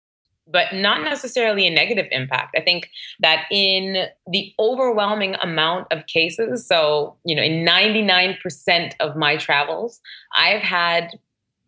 but 0.51 0.73
not 0.73 1.03
necessarily 1.03 1.67
a 1.67 1.69
negative 1.69 2.07
impact. 2.11 2.55
I 2.57 2.61
think 2.61 2.89
that 3.19 3.45
in 3.51 4.07
the 4.27 4.53
overwhelming 4.59 5.35
amount 5.35 5.87
of 5.91 6.05
cases, 6.07 6.67
so, 6.67 7.17
you 7.23 7.35
know, 7.35 7.43
in 7.43 7.65
99% 7.65 8.93
of 8.99 9.15
my 9.15 9.37
travels, 9.37 9.99
I've 10.35 10.61
had 10.61 11.11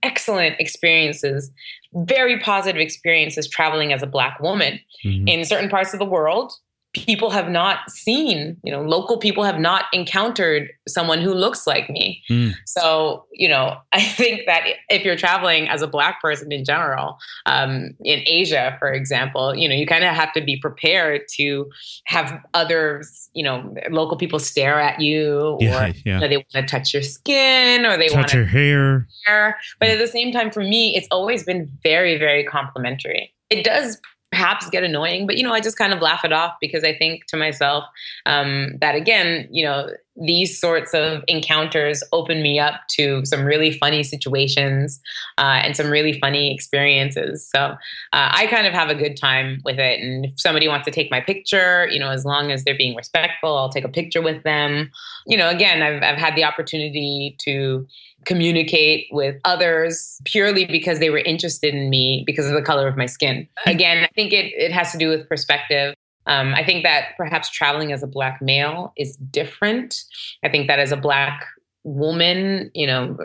excellent 0.02 0.60
experiences, 0.60 1.52
very 1.94 2.40
positive 2.40 2.82
experiences 2.82 3.48
traveling 3.48 3.94
as 3.94 4.04
a 4.04 4.08
Black 4.08 4.40
woman 4.40 4.80
mm-hmm. 5.06 5.28
in 5.28 5.46
certain 5.46 5.70
parts 5.70 5.94
of 5.94 6.00
the 6.00 6.06
world 6.06 6.54
people 6.94 7.32
have 7.32 7.50
not 7.50 7.90
seen, 7.90 8.56
you 8.64 8.72
know, 8.72 8.82
local 8.84 9.18
people 9.18 9.44
have 9.44 9.60
not 9.60 9.86
encountered 9.94 10.70
someone 10.88 11.22
who 11.22 11.34
looks 11.34 11.66
like 11.66 11.90
me. 11.90 12.22
Mm. 12.30 12.54
So, 12.66 13.26
you 13.32 13.50
know, 13.50 13.78
I 13.94 14.02
think 14.02 14.42
that 14.46 14.64
if 14.90 15.04
you're 15.04 15.16
traveling 15.16 15.68
as 15.68 15.82
a 15.82 15.88
Black 15.88 16.22
person 16.22 16.52
in 16.52 16.64
general, 16.64 17.18
um, 17.48 17.96
in 18.04 18.22
Asia, 18.28 18.76
for 18.80 18.92
example, 18.92 19.56
you 19.56 19.68
know, 19.68 19.76
you 19.76 19.88
kind 19.88 20.04
of 20.04 20.14
have 20.16 20.32
to 20.34 20.42
be 20.42 20.58
prepared 20.58 21.22
to 21.32 21.70
have 22.06 22.40
others, 22.54 23.30
you 23.34 23.44
know, 23.44 23.74
local 23.90 24.16
people 24.16 24.38
stare 24.40 24.80
at 24.80 25.00
you 25.00 25.58
yeah, 25.60 25.88
or 25.88 25.88
yeah. 25.88 25.94
You 26.06 26.20
know, 26.20 26.28
they 26.28 26.38
want 26.38 26.52
to 26.52 26.64
touch 26.64 26.94
your 26.94 27.04
skin 27.04 27.86
or 27.86 27.98
they 27.98 28.10
want 28.12 28.12
to 28.12 28.18
touch 28.22 28.34
your 28.34 28.46
hair. 28.46 29.08
hair. 29.26 29.58
But 29.80 29.90
at 29.90 29.98
the 29.98 30.08
same 30.08 30.32
time, 30.32 30.52
for 30.52 30.62
me, 30.62 30.96
it's 30.96 31.08
always 31.10 31.44
been 31.44 31.72
very, 31.82 32.20
very 32.20 32.44
complimentary. 32.44 33.34
It 33.50 33.64
does 33.64 34.00
perhaps 34.34 34.68
get 34.72 34.84
annoying, 34.84 35.28
but 35.28 35.38
you 35.38 35.44
know, 35.44 35.54
I 35.54 35.60
just 35.60 35.78
kind 35.78 35.94
of 35.94 36.02
laugh 36.02 36.26
it 36.26 36.34
off 36.34 36.56
because 36.60 36.84
I 36.84 36.98
think 36.98 37.28
to 37.28 37.38
myself 37.38 37.84
um, 38.26 38.80
that 38.82 38.96
again, 38.96 39.48
you 39.52 39.64
know, 39.64 39.90
these 40.16 40.60
sorts 40.60 40.94
of 40.94 41.24
encounters 41.28 42.04
open 42.12 42.42
me 42.44 42.60
up 42.60 42.82
to 42.88 43.26
some 43.26 43.44
really 43.44 43.72
funny 43.72 44.04
situations 44.04 45.02
uh, 45.38 45.62
and 45.64 45.76
some 45.76 45.90
really 45.90 46.20
funny 46.20 46.54
experiences. 46.54 47.50
So 47.54 47.60
uh, 47.60 47.76
I 48.12 48.48
kind 48.48 48.68
of 48.68 48.74
have 48.74 48.90
a 48.90 48.96
good 48.96 49.18
time 49.18 49.62
with 49.66 49.80
it. 49.80 50.00
And 50.00 50.26
if 50.26 50.40
somebody 50.40 50.68
wants 50.68 50.86
to 50.86 50.92
take 50.92 51.10
my 51.10 51.20
picture, 51.20 51.88
you 51.92 52.00
know, 52.00 52.12
as 52.12 52.26
long 52.26 52.52
as 52.52 52.64
they're 52.64 52.78
being 52.78 52.96
respectful, 52.96 53.58
I'll 53.58 53.70
take 53.70 53.86
a 53.86 53.90
picture 53.90 54.22
with 54.22 54.44
them. 54.44 54.92
You 55.26 55.38
know, 55.38 55.50
again, 55.50 55.82
I've, 55.82 56.04
I've 56.04 56.20
had 56.20 56.36
the 56.36 56.44
opportunity 56.44 57.36
to 57.40 57.88
communicate 58.26 59.08
with 59.12 59.36
others 59.46 60.20
purely 60.26 60.66
because 60.66 61.00
they 61.00 61.10
were 61.10 61.20
interested 61.20 61.74
in 61.74 61.90
me 61.90 62.24
because 62.26 62.46
of 62.46 62.54
the 62.54 62.62
color 62.62 62.88
of 62.88 62.96
my 62.96 63.06
skin. 63.06 63.48
Again, 63.66 64.04
I 64.04 64.10
think 64.16 64.32
it, 64.32 64.54
it 64.54 64.72
has 64.72 64.92
to 64.92 64.98
do 64.98 65.10
with 65.10 65.28
perspective. 65.28 65.96
Um, 66.26 66.54
I 66.54 66.64
think 66.64 66.84
that 66.84 67.10
perhaps 67.18 67.50
traveling 67.50 67.92
as 67.92 68.04
a 68.04 68.08
black 68.08 68.42
male 68.42 68.94
is 68.98 69.18
different. 69.18 70.04
I 70.44 70.50
think 70.50 70.68
that 70.68 70.80
as 70.80 70.92
a 70.92 70.98
black 70.98 71.46
woman, 71.84 72.72
you 72.74 72.88
know, 72.88 73.18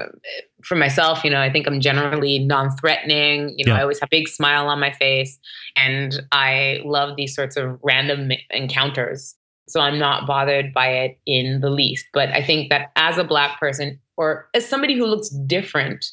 for 0.64 0.74
myself, 0.74 1.22
you 1.22 1.30
know, 1.30 1.40
I 1.40 1.50
think 1.50 1.66
I'm 1.66 1.80
generally 1.80 2.40
non-threatening. 2.40 3.54
You 3.56 3.64
know, 3.64 3.72
yeah. 3.72 3.78
I 3.78 3.82
always 3.82 4.00
have 4.00 4.08
a 4.08 4.10
big 4.10 4.28
smile 4.28 4.66
on 4.66 4.80
my 4.80 4.92
face, 4.92 5.38
and 5.76 6.20
I 6.32 6.80
love 6.84 7.16
these 7.16 7.34
sorts 7.34 7.56
of 7.56 7.78
random 7.82 8.32
encounters. 8.50 9.34
So 9.68 9.80
I'm 9.80 9.98
not 9.98 10.26
bothered 10.26 10.72
by 10.72 10.88
it 10.88 11.18
in 11.26 11.60
the 11.60 11.70
least. 11.70 12.06
But 12.12 12.30
I 12.30 12.42
think 12.42 12.70
that 12.70 12.90
as 12.96 13.18
a 13.18 13.24
black 13.24 13.60
person, 13.60 14.00
or 14.16 14.48
as 14.54 14.66
somebody 14.66 14.96
who 14.96 15.06
looks 15.06 15.28
different 15.28 16.10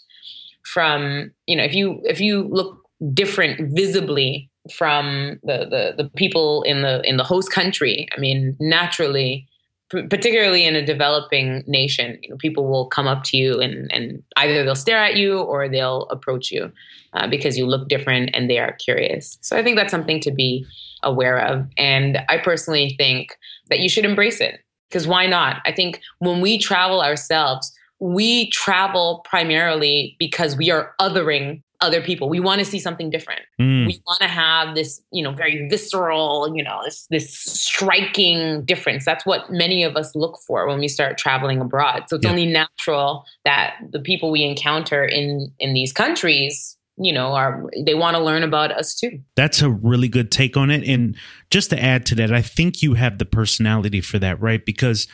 from, 0.64 1.32
you 1.48 1.56
know, 1.56 1.64
if 1.64 1.74
you 1.74 2.02
if 2.04 2.20
you 2.20 2.44
look 2.44 2.78
different 3.14 3.76
visibly 3.76 4.50
from 4.74 5.40
the, 5.44 5.66
the 5.70 6.04
the 6.04 6.10
people 6.16 6.64
in 6.64 6.82
the 6.82 7.02
in 7.08 7.18
the 7.18 7.24
host 7.24 7.52
country. 7.52 8.08
I 8.16 8.20
mean, 8.20 8.56
naturally, 8.60 9.48
particularly 9.90 10.66
in 10.66 10.76
a 10.76 10.86
developing 10.86 11.64
nation, 11.68 12.18
you 12.22 12.30
know, 12.30 12.38
people 12.38 12.68
will 12.68 12.88
come 12.88 13.08
up 13.08 13.24
to 13.26 13.38
you 13.38 13.60
and 13.60 13.92
and 13.94 14.24
either 14.38 14.64
they'll 14.64 14.76
stare 14.76 15.04
at 15.04 15.16
you 15.16 15.40
or 15.40 15.70
they'll 15.70 16.04
approach 16.10 16.52
you 16.52 16.72
uh, 17.14 17.28
because 17.28 17.58
you 17.58 17.66
look 17.66 17.88
different 17.88 18.32
and 18.34 18.50
they 18.50 18.58
are 18.58 18.74
curious. 18.74 19.38
So 19.42 19.58
I 19.58 19.64
think 19.64 19.78
that's 19.78 19.92
something 19.92 20.20
to 20.22 20.32
be 20.32 20.66
aware 21.04 21.40
of, 21.40 21.68
and 21.78 22.20
I 22.30 22.38
personally 22.38 22.96
think 22.98 23.38
that 23.70 23.80
you 23.80 23.90
should 23.90 24.06
embrace 24.06 24.42
it 24.42 24.60
because 24.90 25.08
why 25.08 25.28
not? 25.28 25.62
I 25.66 25.72
think 25.72 26.02
when 26.20 26.42
we 26.42 26.58
travel 26.58 27.02
ourselves, 27.02 27.72
we 28.00 28.50
travel 28.52 29.22
primarily 29.26 30.16
because 30.20 30.56
we 30.56 30.70
are 30.72 30.94
othering 31.00 31.62
other 31.86 32.02
people. 32.02 32.28
We 32.28 32.40
want 32.40 32.60
to 32.60 32.66
see 32.66 32.80
something 32.80 33.10
different. 33.10 33.42
Mm. 33.62 33.88
We 33.88 34.02
want 34.06 34.22
to 34.22 34.28
have 34.28 34.76
this, 34.76 35.02
you 35.12 35.24
know, 35.24 35.32
very 35.32 35.68
visceral, 35.70 36.54
you 36.56 36.64
know, 36.64 36.82
this 36.84 37.08
this 37.10 37.34
striking 37.34 38.66
difference. 38.66 39.06
That's 39.06 39.26
what 39.26 39.50
many 39.52 39.84
of 39.84 39.96
us 39.96 40.16
look 40.16 40.40
for 40.46 40.68
when 40.68 40.80
we 40.80 40.88
start 40.88 41.18
traveling 41.18 41.62
abroad. 41.62 42.06
So 42.08 42.18
it's 42.18 42.26
yeah. 42.26 42.32
only 42.32 42.46
natural 42.48 43.26
that 43.46 43.76
the 43.92 44.00
people 44.00 44.32
we 44.32 44.44
encounter 44.44 45.06
in 45.06 45.52
in 45.60 45.74
these 45.74 45.94
countries 45.94 46.76
you 46.98 47.12
know 47.12 47.34
are 47.34 47.70
they 47.86 47.94
want 47.94 48.16
to 48.16 48.24
learn 48.24 48.44
about 48.44 48.72
us 48.72 48.96
too 48.96 49.20
that's 49.36 49.62
a 49.62 49.70
really 49.70 50.08
good 50.08 50.32
take 50.32 50.56
on 50.56 50.72
it 50.72 50.88
and 50.88 51.16
just 51.50 51.70
to 51.70 51.82
add 51.82 52.06
to 52.06 52.16
that 52.16 52.34
i 52.34 52.42
think 52.42 52.82
you 52.82 52.94
have 52.94 53.18
the 53.18 53.26
personality 53.26 54.02
for 54.02 54.18
that 54.20 54.40
right 54.42 54.66
because 54.66 55.08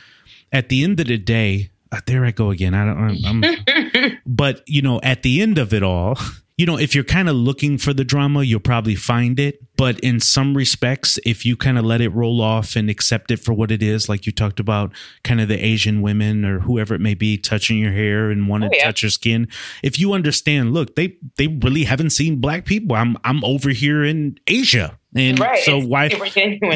at 0.52 0.68
the 0.68 0.84
end 0.84 1.00
of 1.00 1.06
the 1.06 1.18
day 1.18 1.70
uh, 1.90 2.00
there 2.06 2.24
i 2.24 2.30
go 2.30 2.50
again 2.50 2.74
i 2.74 2.84
don't 2.84 3.24
i'm 3.26 4.18
but 4.26 4.62
you 4.66 4.80
know 4.80 5.00
at 5.02 5.22
the 5.22 5.42
end 5.42 5.58
of 5.58 5.74
it 5.74 5.82
all 5.82 6.16
you 6.56 6.66
know, 6.66 6.78
if 6.78 6.94
you're 6.94 7.04
kind 7.04 7.28
of 7.28 7.34
looking 7.34 7.78
for 7.78 7.92
the 7.92 8.04
drama, 8.04 8.42
you'll 8.42 8.60
probably 8.60 8.94
find 8.94 9.40
it. 9.40 9.58
But 9.76 9.98
in 10.00 10.20
some 10.20 10.54
respects, 10.56 11.18
if 11.24 11.46
you 11.46 11.56
kind 11.56 11.78
of 11.78 11.84
let 11.84 12.00
it 12.00 12.10
roll 12.10 12.40
off 12.40 12.76
and 12.76 12.90
accept 12.90 13.30
it 13.30 13.38
for 13.38 13.52
what 13.52 13.70
it 13.70 13.82
is, 13.82 14.08
like 14.08 14.26
you 14.26 14.32
talked 14.32 14.60
about, 14.60 14.92
kind 15.24 15.40
of 15.40 15.48
the 15.48 15.58
Asian 15.58 16.02
women 16.02 16.44
or 16.44 16.60
whoever 16.60 16.94
it 16.94 17.00
may 17.00 17.14
be 17.14 17.38
touching 17.38 17.78
your 17.78 17.92
hair 17.92 18.30
and 18.30 18.48
wanting 18.48 18.68
oh, 18.68 18.76
yeah. 18.76 18.82
to 18.82 18.86
touch 18.86 19.02
your 19.02 19.10
skin, 19.10 19.48
if 19.82 19.98
you 19.98 20.12
understand, 20.12 20.74
look, 20.74 20.94
they 20.94 21.16
they 21.36 21.46
really 21.48 21.84
haven't 21.84 22.10
seen 22.10 22.36
black 22.40 22.66
people. 22.66 22.94
I'm 22.94 23.16
I'm 23.24 23.42
over 23.44 23.70
here 23.70 24.04
in 24.04 24.38
Asia. 24.46 24.98
And 25.14 25.38
right. 25.38 25.58
so 25.58 25.78
why 25.78 26.10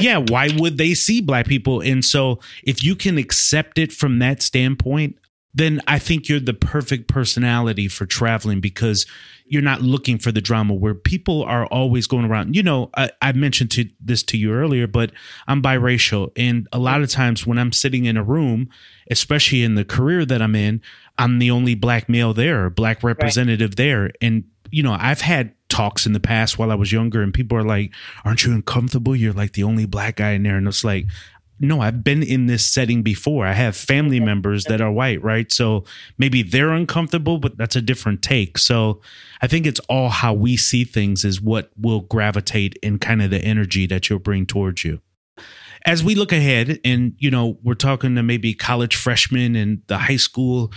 yeah, 0.01 0.19
why 0.19 0.51
would 0.57 0.79
they 0.79 0.95
see 0.95 1.21
black 1.21 1.47
people? 1.47 1.81
And 1.81 2.05
so 2.05 2.41
if 2.65 2.83
you 2.83 2.95
can 2.97 3.19
accept 3.19 3.79
it 3.79 3.93
from 3.93 4.19
that 4.19 4.43
standpoint, 4.43 5.17
then 5.57 5.81
I 5.87 5.99
think 5.99 6.29
you're 6.29 6.38
the 6.38 6.53
perfect 6.53 7.09
personality 7.09 7.88
for 7.88 8.05
traveling 8.05 8.61
because 8.61 9.07
you're 9.47 9.62
not 9.62 9.81
looking 9.81 10.19
for 10.19 10.31
the 10.31 10.42
drama 10.42 10.75
where 10.75 10.95
people 10.95 11.45
are 11.45 11.64
always 11.66 12.07
going 12.07 12.27
around. 12.27 12.55
You 12.55 12.62
know, 12.62 12.90
I, 12.95 13.11
I 13.23 13.33
mentioned 13.33 13.71
to 13.73 13.88
this 13.99 14.23
to 14.25 14.37
you 14.37 14.53
earlier, 14.53 14.87
but 14.87 15.12
I'm 15.49 15.62
biracial. 15.62 16.31
And 16.37 16.69
a 16.73 16.79
lot 16.79 17.01
of 17.01 17.09
times 17.09 17.47
when 17.47 17.59
I'm 17.59 17.73
sitting 17.73 18.05
in 18.05 18.19
a 18.19 18.23
room, 18.23 18.69
especially 19.11 19.62
in 19.62 19.77
the 19.77 19.85
career 19.85 20.27
that 20.27 20.42
I'm 20.42 20.55
in, 20.55 20.83
I'm 21.16 21.38
the 21.38 21.51
only 21.51 21.75
black 21.75 22.07
male 22.07 22.35
there, 22.35 22.69
black 22.69 23.03
representative 23.03 23.71
right. 23.71 23.77
there. 23.77 24.11
And, 24.21 24.45
you 24.71 24.83
know, 24.83 24.97
I've 24.99 25.23
had 25.23 25.55
talks 25.71 26.05
in 26.05 26.12
the 26.12 26.21
past 26.21 26.59
while 26.59 26.71
I 26.71 26.75
was 26.75 26.92
younger, 26.92 27.23
and 27.23 27.33
people 27.33 27.57
are 27.57 27.64
like, 27.64 27.92
Aren't 28.27 28.45
you 28.45 28.53
uncomfortable? 28.53 29.16
You're 29.16 29.33
like 29.33 29.53
the 29.53 29.62
only 29.62 29.87
black 29.87 30.16
guy 30.16 30.33
in 30.33 30.42
there. 30.42 30.57
And 30.57 30.69
it's 30.69 30.85
like, 30.85 31.07
no, 31.59 31.81
I've 31.81 32.05
been 32.05 32.23
in 32.23 32.47
this 32.47 32.66
setting 32.66 33.03
before. 33.03 33.47
I 33.47 33.53
have 33.55 33.77
family 33.77 34.21
members 34.21 34.64
that 34.64 34.81
are 34.81 34.92
white, 34.92 35.23
right? 35.23 35.51
So 35.51 35.85
maybe 36.19 36.42
they're 36.42 36.71
uncomfortable, 36.73 37.38
but 37.38 37.57
that's 37.57 37.77
a 37.77 37.83
different 37.83 38.23
take. 38.23 38.59
So 38.59 39.01
I 39.40 39.47
think 39.47 39.66
it's 39.66 39.81
all 39.88 40.11
how 40.11 40.35
we 40.35 40.57
see 40.57 40.85
things 40.85 41.25
is 41.25 41.40
what 41.40 41.71
will 41.81 42.01
gravitate 42.03 42.77
in 42.83 42.99
kind 42.99 43.23
of 43.23 43.31
the 43.31 43.38
energy 43.38 43.87
that 43.87 44.11
you'll 44.11 44.19
bring 44.19 44.47
towards 44.47 44.85
you. 44.85 45.01
as 45.87 46.03
we 46.03 46.14
look 46.14 46.33
ahead 46.33 46.81
and 46.85 47.14
you 47.19 47.31
know 47.31 47.59
we're 47.62 47.75
talking 47.75 48.14
to 48.16 48.23
maybe 48.23 48.53
college 48.53 48.97
freshmen 48.97 49.55
and 49.57 49.83
the 49.87 49.99
high 49.99 50.16
school 50.16 50.73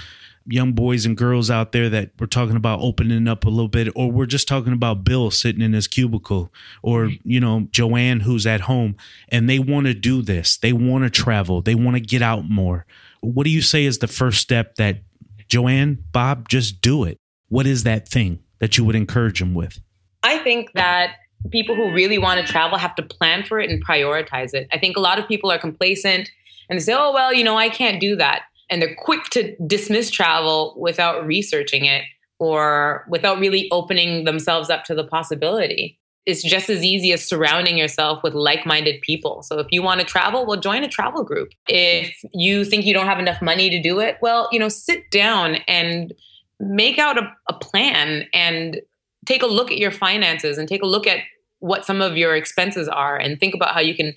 young 0.52 0.74
boys 0.74 1.06
and 1.06 1.16
girls 1.16 1.52
out 1.52 1.72
there 1.72 1.90
that 1.90 2.12
we're 2.20 2.26
talking 2.26 2.56
about 2.56 2.80
opening 2.82 3.28
up 3.28 3.46
a 3.46 3.50
little 3.50 3.68
bit 3.68 3.88
or 3.96 4.12
we're 4.12 4.26
just 4.26 4.48
talking 4.48 4.74
about 4.74 5.04
bill 5.04 5.30
sitting 5.30 5.62
in 5.62 5.74
his 5.74 5.88
cubicle 5.88 6.52
or 6.82 7.12
you 7.24 7.40
know 7.40 7.68
joanne 7.72 8.22
who's 8.22 8.48
at 8.48 8.62
home 8.62 8.96
and 9.30 9.50
they 9.50 9.60
want 9.60 9.88
to 9.88 9.94
do 9.94 10.22
this. 10.22 10.58
They 10.58 10.74
want 10.74 11.04
to 11.04 11.10
travel. 11.10 11.62
They 11.62 11.76
want 11.76 11.96
to 11.96 12.02
get 12.02 12.22
out 12.22 12.50
more. 12.50 12.86
What 13.22 13.44
do 13.44 13.50
you 13.50 13.62
say 13.62 13.86
is 13.86 14.00
the 14.00 14.08
first 14.08 14.42
step 14.42 14.76
that 14.76 15.02
joanne 15.48 16.04
bob 16.12 16.50
just 16.50 16.82
do 16.82 17.04
it? 17.04 17.18
What 17.50 17.68
is 17.68 17.84
that 17.84 18.08
thing 18.08 18.40
that 18.60 18.78
you 18.78 18.86
would 18.86 18.96
encourage 18.96 19.40
them 19.40 19.54
with? 19.54 19.80
I 20.24 20.40
think 20.40 20.74
that 20.74 21.16
people 21.52 21.76
who 21.76 21.92
really 21.94 22.18
want 22.18 22.46
to 22.46 22.52
travel 22.52 22.78
have 22.78 22.96
to 22.96 23.04
plan 23.04 23.44
for 23.44 23.60
it 23.60 23.70
and 23.70 23.86
prioritize 23.86 24.54
it. 24.54 24.68
I 24.72 24.78
think 24.78 24.98
a 24.98 25.00
lot 25.00 25.20
of 25.20 25.28
people 25.28 25.52
are 25.52 25.58
complacent 25.58 26.30
and 26.70 26.78
they 26.78 26.84
say, 26.84 26.94
oh, 26.94 27.12
well, 27.14 27.34
you 27.34 27.44
know, 27.44 27.58
I 27.58 27.70
can't 27.70 28.00
do 28.00 28.16
that. 28.18 28.44
And 28.70 28.82
they're 28.82 28.96
quick 28.96 29.26
to 29.32 29.56
dismiss 29.66 30.10
travel 30.10 30.76
without 30.78 31.26
researching 31.26 31.86
it 31.86 32.04
or 32.40 33.06
without 33.10 33.40
really 33.40 33.68
opening 33.72 34.24
themselves 34.24 34.70
up 34.70 34.84
to 34.86 34.96
the 34.96 35.04
possibility. 35.04 36.00
It's 36.26 36.44
just 36.44 36.70
as 36.70 36.84
easy 36.84 37.12
as 37.12 37.26
surrounding 37.26 37.78
yourself 37.78 38.22
with 38.24 38.34
like 38.34 38.66
minded 38.66 39.02
people. 39.02 39.42
So 39.42 39.60
if 39.60 39.68
you 39.72 39.82
want 39.82 40.00
to 40.00 40.06
travel, 40.06 40.46
well, 40.46 40.60
join 40.60 40.84
a 40.84 40.88
travel 40.88 41.24
group. 41.24 41.50
If 41.68 42.16
you 42.34 42.64
think 42.64 42.86
you 42.86 42.94
don't 42.94 43.08
have 43.08 43.20
enough 43.20 43.42
money 43.42 43.70
to 43.70 43.82
do 43.82 44.00
it, 44.00 44.18
well, 44.22 44.48
you 44.52 44.60
know, 44.60 44.70
sit 44.70 45.10
down 45.12 45.56
and 45.68 46.14
make 46.60 47.00
out 47.00 47.18
a, 47.18 47.32
a 47.48 47.54
plan 47.54 48.26
and 48.34 48.80
take 49.26 49.42
a 49.42 49.48
look 49.48 49.72
at 49.72 49.78
your 49.78 49.92
finances 49.92 50.58
and 50.58 50.68
take 50.68 50.84
a 50.84 50.88
look 50.88 51.08
at 51.08 51.20
what 51.60 51.86
some 51.86 52.02
of 52.02 52.16
your 52.16 52.36
expenses 52.36 52.88
are 52.88 53.18
and 53.18 53.40
think 53.40 53.54
about 53.54 53.74
how 53.74 53.80
you 53.80 53.96
can 53.96 54.14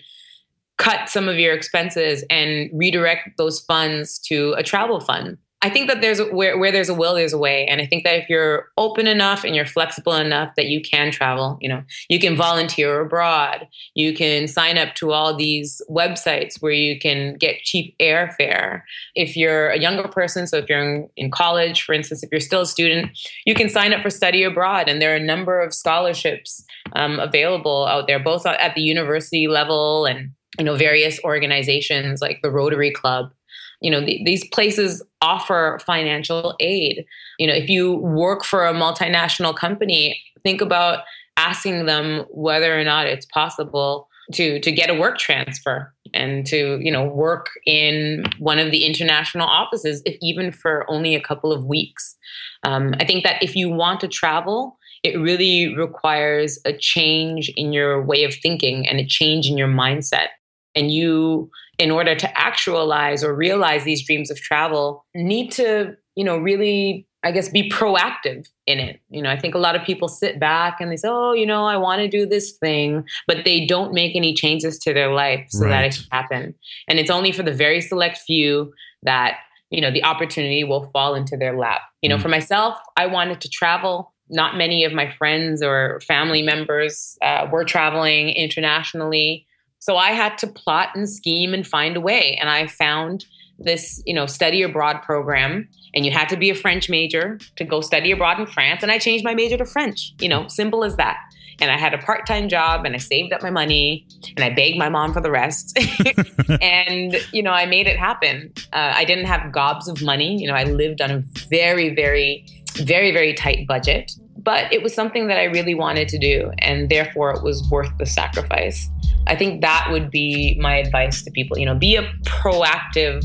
cut 0.83 1.09
some 1.09 1.29
of 1.29 1.39
your 1.39 1.55
expenses 1.55 2.25
and 2.29 2.69
redirect 2.73 3.39
those 3.39 3.61
funds 3.61 4.19
to 4.19 4.53
a 4.55 4.65
travel 4.65 4.99
fund. 4.99 5.39
I 5.65 5.71
think 5.71 5.87
that 5.89 6.01
there's 6.01 6.21
where 6.33 6.59
where 6.59 6.73
there's 6.73 6.89
a 6.89 6.95
will, 6.95 7.15
there's 7.15 7.33
a 7.33 7.39
way, 7.39 7.65
and 7.67 7.81
I 7.81 7.87
think 7.87 8.03
that 8.03 8.17
if 8.17 8.29
you're 8.29 8.67
open 8.77 9.07
enough 9.07 9.45
and 9.45 9.55
you're 9.55 9.65
flexible 9.65 10.15
enough 10.15 10.53
that 10.57 10.67
you 10.67 10.81
can 10.81 11.13
travel, 11.13 11.57
you 11.61 11.69
know, 11.69 11.85
you 12.09 12.19
can 12.19 12.35
volunteer 12.35 13.01
abroad, 13.01 13.69
you 13.95 14.13
can 14.13 14.49
sign 14.49 14.77
up 14.77 14.97
to 14.97 15.13
all 15.13 15.37
these 15.37 15.81
websites 15.89 16.61
where 16.61 16.73
you 16.73 16.99
can 16.99 17.35
get 17.35 17.63
cheap 17.63 17.95
airfare. 18.01 18.83
If 19.15 19.37
you're 19.37 19.69
a 19.69 19.79
younger 19.79 20.09
person, 20.09 20.49
so 20.49 20.57
if 20.57 20.69
you're 20.69 20.83
in, 20.83 21.09
in 21.17 21.31
college, 21.31 21.85
for 21.85 21.93
instance, 21.93 22.25
if 22.25 22.31
you're 22.33 22.41
still 22.41 22.63
a 22.63 22.67
student, 22.67 23.17
you 23.47 23.55
can 23.55 23.69
sign 23.69 23.93
up 23.93 24.03
for 24.03 24.11
study 24.11 24.43
abroad, 24.43 24.89
and 24.89 25.01
there 25.01 25.13
are 25.13 25.23
a 25.23 25.31
number 25.33 25.61
of 25.61 25.73
scholarships 25.73 26.65
um, 26.95 27.21
available 27.21 27.87
out 27.87 28.09
there, 28.09 28.19
both 28.19 28.45
at 28.47 28.75
the 28.75 28.83
university 28.83 29.47
level 29.47 30.07
and 30.07 30.33
you 30.59 30.65
know 30.65 30.77
various 30.77 31.19
organizations 31.25 32.21
like 32.21 32.41
the 32.43 32.51
Rotary 32.51 32.91
Club. 32.91 33.33
You 33.81 33.91
know 33.91 34.01
the, 34.01 34.21
these 34.25 34.47
places 34.49 35.03
offer 35.21 35.79
financial 35.85 36.55
aid. 36.61 37.05
You 37.39 37.47
know 37.47 37.55
if 37.55 37.69
you 37.69 37.97
work 37.97 38.45
for 38.45 38.67
a 38.67 38.75
multinational 38.75 39.57
company 39.57 40.21
think 40.43 40.61
about 40.61 41.05
asking 41.37 41.87
them 41.87 42.25
whether 42.31 42.79
or 42.79 42.85
not 42.85 43.07
it's 43.07 43.27
possible 43.27 44.09
to 44.33 44.61
to 44.61 44.71
get 44.71 44.91
a 44.91 44.95
work 44.95 45.19
transfer 45.19 45.93
and 46.15 46.47
to 46.47 46.79
you 46.81 46.93
know 46.93 47.05
work 47.05 47.51
in 47.67 48.25
one 48.39 48.59
of 48.59 48.71
the 48.71 48.85
international 48.85 49.47
offices 49.47 50.03
if 50.05 50.17
even 50.21 50.53
for 50.53 50.89
only 50.89 51.15
a 51.15 51.21
couple 51.21 51.53
of 51.53 51.65
weeks. 51.65 52.17
Um, 52.65 52.95
i 53.01 53.05
think 53.05 53.25
that 53.25 53.43
if 53.43 53.57
you 53.57 53.71
want 53.71 54.01
to 54.01 54.09
travel 54.09 54.79
it 55.03 55.19
really 55.19 55.77
requires 55.77 56.61
a 56.65 56.73
change 56.73 57.53
in 57.57 57.73
your 57.73 58.05
way 58.05 58.23
of 58.23 58.33
thinking 58.35 58.87
and 58.87 59.01
a 59.01 59.05
change 59.05 59.47
in 59.47 59.59
your 59.59 59.67
mindset 59.67 60.29
and 60.75 60.91
you 60.91 61.51
in 61.79 61.91
order 61.91 62.15
to 62.15 62.39
actualize 62.39 63.25
or 63.25 63.35
realize 63.35 63.85
these 63.85 64.05
dreams 64.07 64.31
of 64.31 64.39
travel 64.39 65.05
need 65.15 65.51
to 65.51 65.97
you 66.15 66.25
know 66.25 66.37
really 66.37 67.07
i 67.25 67.31
guess 67.31 67.49
be 67.49 67.71
proactive 67.71 68.49
in 68.67 68.79
it. 68.79 69.01
You 69.11 69.23
know 69.23 69.31
i 69.31 69.39
think 69.39 69.55
a 69.55 69.59
lot 69.59 69.77
of 69.77 69.83
people 69.83 70.09
sit 70.09 70.39
back 70.39 70.81
and 70.81 70.91
they 70.91 70.97
say 70.97 71.09
oh 71.11 71.33
you 71.33 71.47
know 71.47 71.65
i 71.65 71.77
want 71.77 72.01
to 72.01 72.09
do 72.09 72.27
this 72.27 72.53
thing 72.53 73.05
but 73.27 73.45
they 73.45 73.67
don't 73.67 73.93
make 73.93 74.15
any 74.15 74.35
changes 74.35 74.79
to 74.81 74.93
their 74.93 75.13
life 75.13 75.47
so 75.49 75.65
right. 75.65 75.71
that 75.71 75.85
it 75.85 75.95
can 75.95 76.07
happen. 76.11 76.55
And 76.89 76.99
it's 76.99 77.11
only 77.11 77.33
for 77.33 77.43
the 77.43 77.53
very 77.53 77.81
select 77.81 78.19
few 78.19 78.73
that 79.03 79.39
you 79.71 79.81
know 79.81 79.91
the 79.91 80.05
opportunity 80.05 80.65
will 80.65 80.91
fall 80.93 81.15
into 81.15 81.37
their 81.37 81.57
lap. 81.57 81.81
You 82.03 82.09
know 82.09 82.19
mm. 82.19 82.23
for 82.23 82.29
myself 82.29 82.79
i 82.97 83.07
wanted 83.07 83.41
to 83.41 83.49
travel. 83.49 84.13
Not 84.29 84.57
many 84.57 84.85
of 84.85 84.95
my 84.95 85.11
friends 85.11 85.63
or 85.63 86.01
family 86.01 86.41
members 86.41 87.19
uh, 87.21 87.49
were 87.53 87.65
traveling 87.65 88.31
internationally 88.31 89.47
so 89.83 89.97
I 89.97 90.13
had 90.13 90.39
to 90.39 90.47
plot 90.47 90.91
and 90.95 91.11
scheme 91.11 91.53
and 91.53 91.67
find 91.67 91.97
a 91.97 92.01
way. 92.01 92.39
And 92.41 92.49
I 92.49 92.69
found 92.69 93.27
this, 93.59 94.01
you 94.07 94.15
know, 94.15 94.27
study 94.27 94.63
abroad 94.63 95.03
program. 95.03 95.69
And 95.93 96.07
you 96.07 96.13
had 96.13 96.29
to 96.29 96.37
be 96.37 96.51
a 96.51 96.55
French 96.55 96.89
major 96.89 97.41
to 97.57 97.65
go 97.65 97.81
study 97.81 98.13
abroad 98.13 98.39
in 98.39 98.47
France. 98.47 98.85
And 98.85 98.93
I 98.93 98.99
changed 98.99 99.25
my 99.25 99.35
major 99.35 99.57
to 99.57 99.65
French, 99.65 100.15
you 100.21 100.29
know, 100.29 100.47
simple 100.47 100.85
as 100.85 100.95
that. 100.99 101.19
And 101.61 101.69
I 101.69 101.77
had 101.77 101.95
a 101.95 101.99
part 101.99 102.27
time 102.27 102.49
job 102.49 102.85
and 102.85 102.95
I 102.95 102.99
saved 102.99 103.33
up 103.33 103.43
my 103.43 103.51
money 103.51 104.07
and 104.37 104.45
I 104.45 104.51
begged 104.51 104.79
my 104.79 104.89
mom 104.89 105.13
for 105.13 105.21
the 105.21 105.33
rest. 105.33 105.77
and, 106.63 107.17
you 107.33 107.43
know, 107.43 107.51
I 107.51 107.67
made 107.67 107.89
it 107.89 107.99
happen. 107.99 108.53
Uh, 108.73 108.93
I 108.95 109.05
didn't 109.05 109.25
have 109.25 109.51
gobs 109.51 109.89
of 109.89 110.01
money. 110.01 110.41
You 110.41 110.47
know, 110.47 110.55
I 110.55 110.63
lived 110.63 111.03
on 111.03 111.11
a 111.11 111.19
very, 111.51 111.93
very, 111.93 112.47
very, 112.77 113.11
very 113.11 113.35
tight 113.35 113.67
budget 113.67 114.13
but 114.43 114.73
it 114.73 114.83
was 114.83 114.95
something 114.95 115.29
that 115.29 115.39
I 115.39 115.45
really 115.45 115.75
wanted 115.75 116.09
to 116.09 116.19
do, 116.19 116.51
and 116.59 116.89
therefore 116.89 117.31
it 117.31 117.43
was 117.43 117.69
worth 117.71 117.91
the 117.99 118.07
sacrifice. 118.07 118.89
I 119.27 119.37
think 119.37 119.61
that 119.63 119.89
would 119.91 120.11
be 120.11 120.59
my 120.61 120.77
advice 120.77 121.23
to 121.23 121.31
people. 121.31 121.59
You 121.59 121.67
know, 121.67 121.75
be 121.75 121.97
a 121.97 122.03
proactive, 122.25 123.25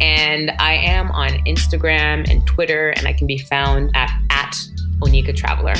And 0.00 0.50
I 0.58 0.74
am 0.74 1.10
on 1.12 1.30
Instagram 1.46 2.28
and 2.30 2.46
Twitter, 2.46 2.90
and 2.90 3.06
I 3.06 3.12
can 3.12 3.26
be 3.26 3.38
found 3.38 3.90
at, 3.94 4.10
at 4.30 4.56
Oneika 5.00 5.36
Traveler. 5.36 5.74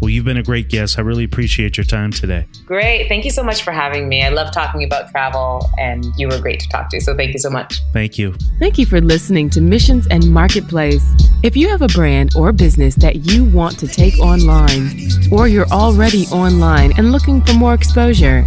Well, 0.00 0.10
you've 0.10 0.24
been 0.24 0.36
a 0.36 0.44
great 0.44 0.68
guest. 0.68 0.96
I 0.96 1.02
really 1.02 1.24
appreciate 1.24 1.76
your 1.76 1.84
time 1.84 2.12
today. 2.12 2.46
Great. 2.66 3.08
Thank 3.08 3.24
you 3.24 3.32
so 3.32 3.42
much 3.42 3.62
for 3.62 3.72
having 3.72 4.08
me. 4.08 4.22
I 4.22 4.28
love 4.28 4.52
talking 4.52 4.84
about 4.84 5.10
travel, 5.10 5.68
and 5.76 6.06
you 6.16 6.28
were 6.28 6.38
great 6.40 6.60
to 6.60 6.68
talk 6.68 6.88
to. 6.90 7.00
So 7.00 7.16
thank 7.16 7.32
you 7.32 7.40
so 7.40 7.50
much. 7.50 7.80
Thank 7.92 8.16
you. 8.16 8.34
Thank 8.60 8.78
you 8.78 8.86
for 8.86 9.00
listening 9.00 9.50
to 9.50 9.60
Missions 9.60 10.06
and 10.08 10.32
Marketplace. 10.32 11.04
If 11.42 11.56
you 11.56 11.68
have 11.68 11.82
a 11.82 11.88
brand 11.88 12.36
or 12.36 12.52
business 12.52 12.94
that 12.96 13.26
you 13.26 13.44
want 13.44 13.76
to 13.80 13.88
take 13.88 14.18
online, 14.20 15.10
or 15.32 15.48
you're 15.48 15.68
already 15.68 16.26
online 16.26 16.92
and 16.96 17.10
looking 17.10 17.42
for 17.42 17.54
more 17.54 17.74
exposure, 17.74 18.46